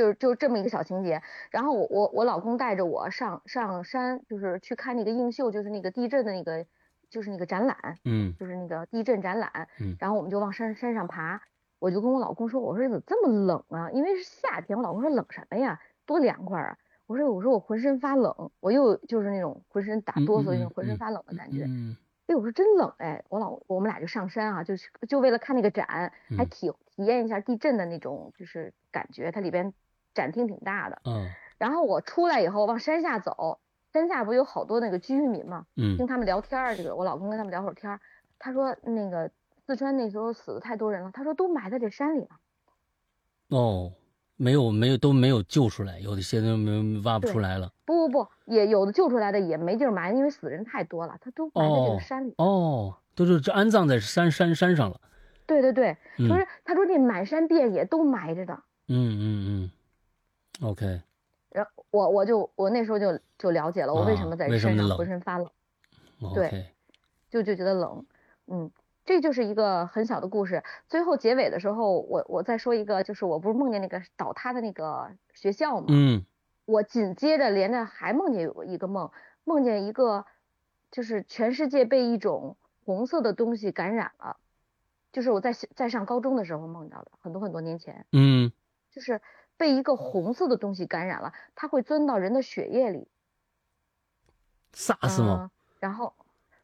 [0.00, 6.64] 就是就是这么一个小情节，然后我我我老公带着我上上山，就是去看那个映秀，就是那个地震的那个，
[7.10, 11.42] 就是那个展览，嗯就是那个地震展览，嗯然后我们就往山山上爬，
[11.78, 13.90] 我就跟我老公说，我说怎么这么冷啊？
[13.90, 15.78] 因为是夏天，我老公说冷什么呀？
[16.06, 16.78] 多凉快啊！
[17.06, 21.64] 我说我说我浑身发冷，我又就是那种浑身打嗯哆嗦，那嗯种浑身嗯发冷的感觉。
[21.68, 21.96] 嗯
[22.26, 29.74] 哎，我说真冷哎，我老我们俩就上山啊，就去就为了看那个展，还嗯体体验一下地震的那种就是感觉，它里边
[30.14, 31.00] 展厅挺大的。
[31.04, 33.60] 嗯然后我出来以后往山下走，
[33.92, 38.00] 山下不有好多那个居民嘛，听嗯他们聊天儿，这个我老公跟他们聊会儿天儿，
[38.38, 39.30] 他说那个
[39.66, 42.28] 四川那时候死的太多人了，他说都埋在这山里了。
[43.50, 43.92] 哦，
[44.36, 47.70] 没有没有都没有救出来，有的些都没挖不出来了。
[47.84, 52.34] 不不不，也有的救出来的也没地儿埋，因为死人太多了，他都埋在这哦个山里。
[52.38, 54.98] 哦，都是这安葬在山山山上了。
[55.46, 58.54] 对对对，嗯说是他说这满山遍野都埋着的。
[58.88, 59.70] 嗯嗯嗯
[60.62, 61.02] ，OK，
[61.50, 65.50] 然后我我就我那时候就就了解了，我为什啊么在身上浑身发冷
[66.22, 66.66] ，OK，
[67.28, 68.04] 就就觉得冷。
[68.46, 68.70] 嗯，
[69.04, 70.62] 这就是一个很小的故事。
[70.88, 75.86] 最后结尾的时候，我我再说一个，就是我不是梦见那个倒塌的那个学校吗？
[75.88, 76.24] 嗯
[76.66, 79.10] 我紧接着连着还梦见有一个梦，
[79.42, 80.24] 梦见一个
[80.92, 84.36] 就是全世界被一种红色的东西感染了，
[85.12, 88.52] 就是我在在上高中的时候梦到的，很多很多年前，嗯
[88.92, 89.20] 就是
[89.60, 93.06] 被一个红色的东西感染了，它会钻到人的血液里
[94.72, 95.50] ，，SARS 吗？
[95.52, 96.14] 嗯，然后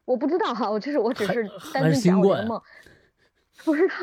[0.03, 2.59] 我不知道哈，我就是我只是单纯讲我的梦，
[3.63, 3.93] 不知道。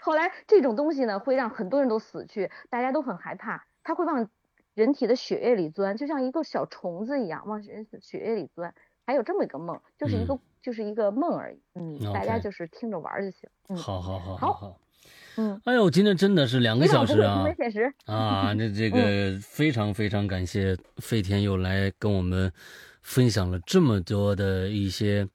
[0.00, 4.28] 后来这种东西呢，会让很多人都死去，大家都很害怕，它会往
[4.74, 8.74] 人体的血液里钻，就像一个小虫子一样往人血液里钻。
[9.06, 14.78] 还有这么一个梦，就是一个、嗯就是一个梦而已，嗯，大家就是听着玩儿就行，嗯好好好好好。
[15.36, 17.44] 嗯，哎呦，今天真的是两个小时啊
[18.04, 18.54] 啊！
[18.54, 22.52] 这这个非常非常感谢飞天又来跟我们
[23.00, 25.26] 分享了这么多的一些。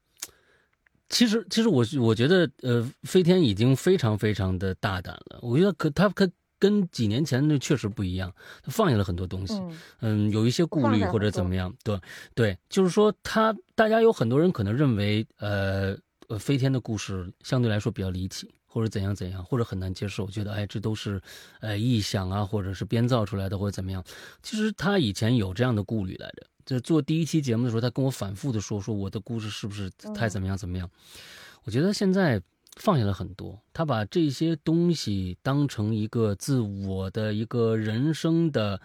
[1.08, 5.38] 其实，其实我我觉得，呃，飞天已经非常非常的大胆了。
[5.40, 8.30] 我觉得可他可跟几年前那确实不一样，
[8.62, 9.54] 他放下了很多东西。
[9.54, 11.98] 嗯嗯，有一些顾虑或者怎么样，对
[12.34, 15.96] 对，就是说他大家有很多人可能认为，呃
[16.28, 21.20] 呃，飞天的故事相对来说比较离奇，或者怎样怎样，或者很难接受，觉得哎这都是
[21.60, 24.04] 呃臆想啊，或者是编造出来的，或者怎么样。
[24.42, 30.88] 其实他以前有这样的顾虑来着，就做第一期节目的时候，他跟我反复的说说我的故事是不是太嗯怎么样怎么样。
[31.64, 32.40] 我觉得现在
[32.76, 38.80] 放下了很多，他把这些东西当成一个自我的一个人生的，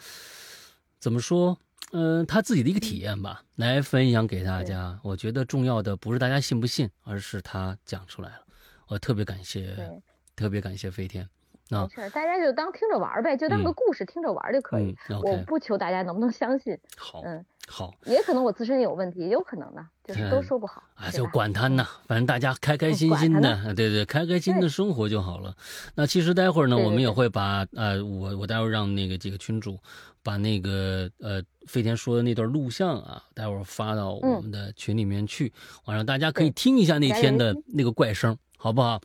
[0.99, 1.57] 怎么说？
[1.95, 4.99] 嗯、他自己的一个体验吧，来分享给大家。
[5.03, 8.42] 我觉得重要的不是大家信不信，而是他讲出来了。
[8.93, 9.75] 我特别感谢，
[10.35, 11.27] 特别感谢飞天。
[11.69, 14.95] 啊没事，大家就当听着玩呗，就当个嗯故事听着玩就可以。
[15.09, 17.91] 嗯我不求大家能不能相信，好，嗯，好。
[18.05, 20.83] 也可能我自身有问题，也有可能呢，就是都嗯说不好。
[20.93, 25.55] 啊，就管他呢，反正大家开开心心的，对对，开开心的生活就好了。
[25.95, 29.79] 那其实待会儿呢，我们也会把呃，我我待会儿让那个几个群主
[30.21, 35.51] 把那个呃飞天说的那段录像啊，待会儿发到我嗯们的群里面去，
[35.85, 39.01] 完让大家可以听一下那天的那个怪声，好不好？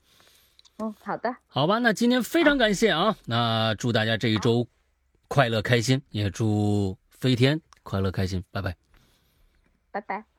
[0.76, 4.64] 嗯，好的，好吧，那今天非常感谢啊，那祝大家这一周
[5.26, 8.76] 快乐开心，也祝飞天快乐开心，拜拜。
[9.90, 10.38] 拜拜。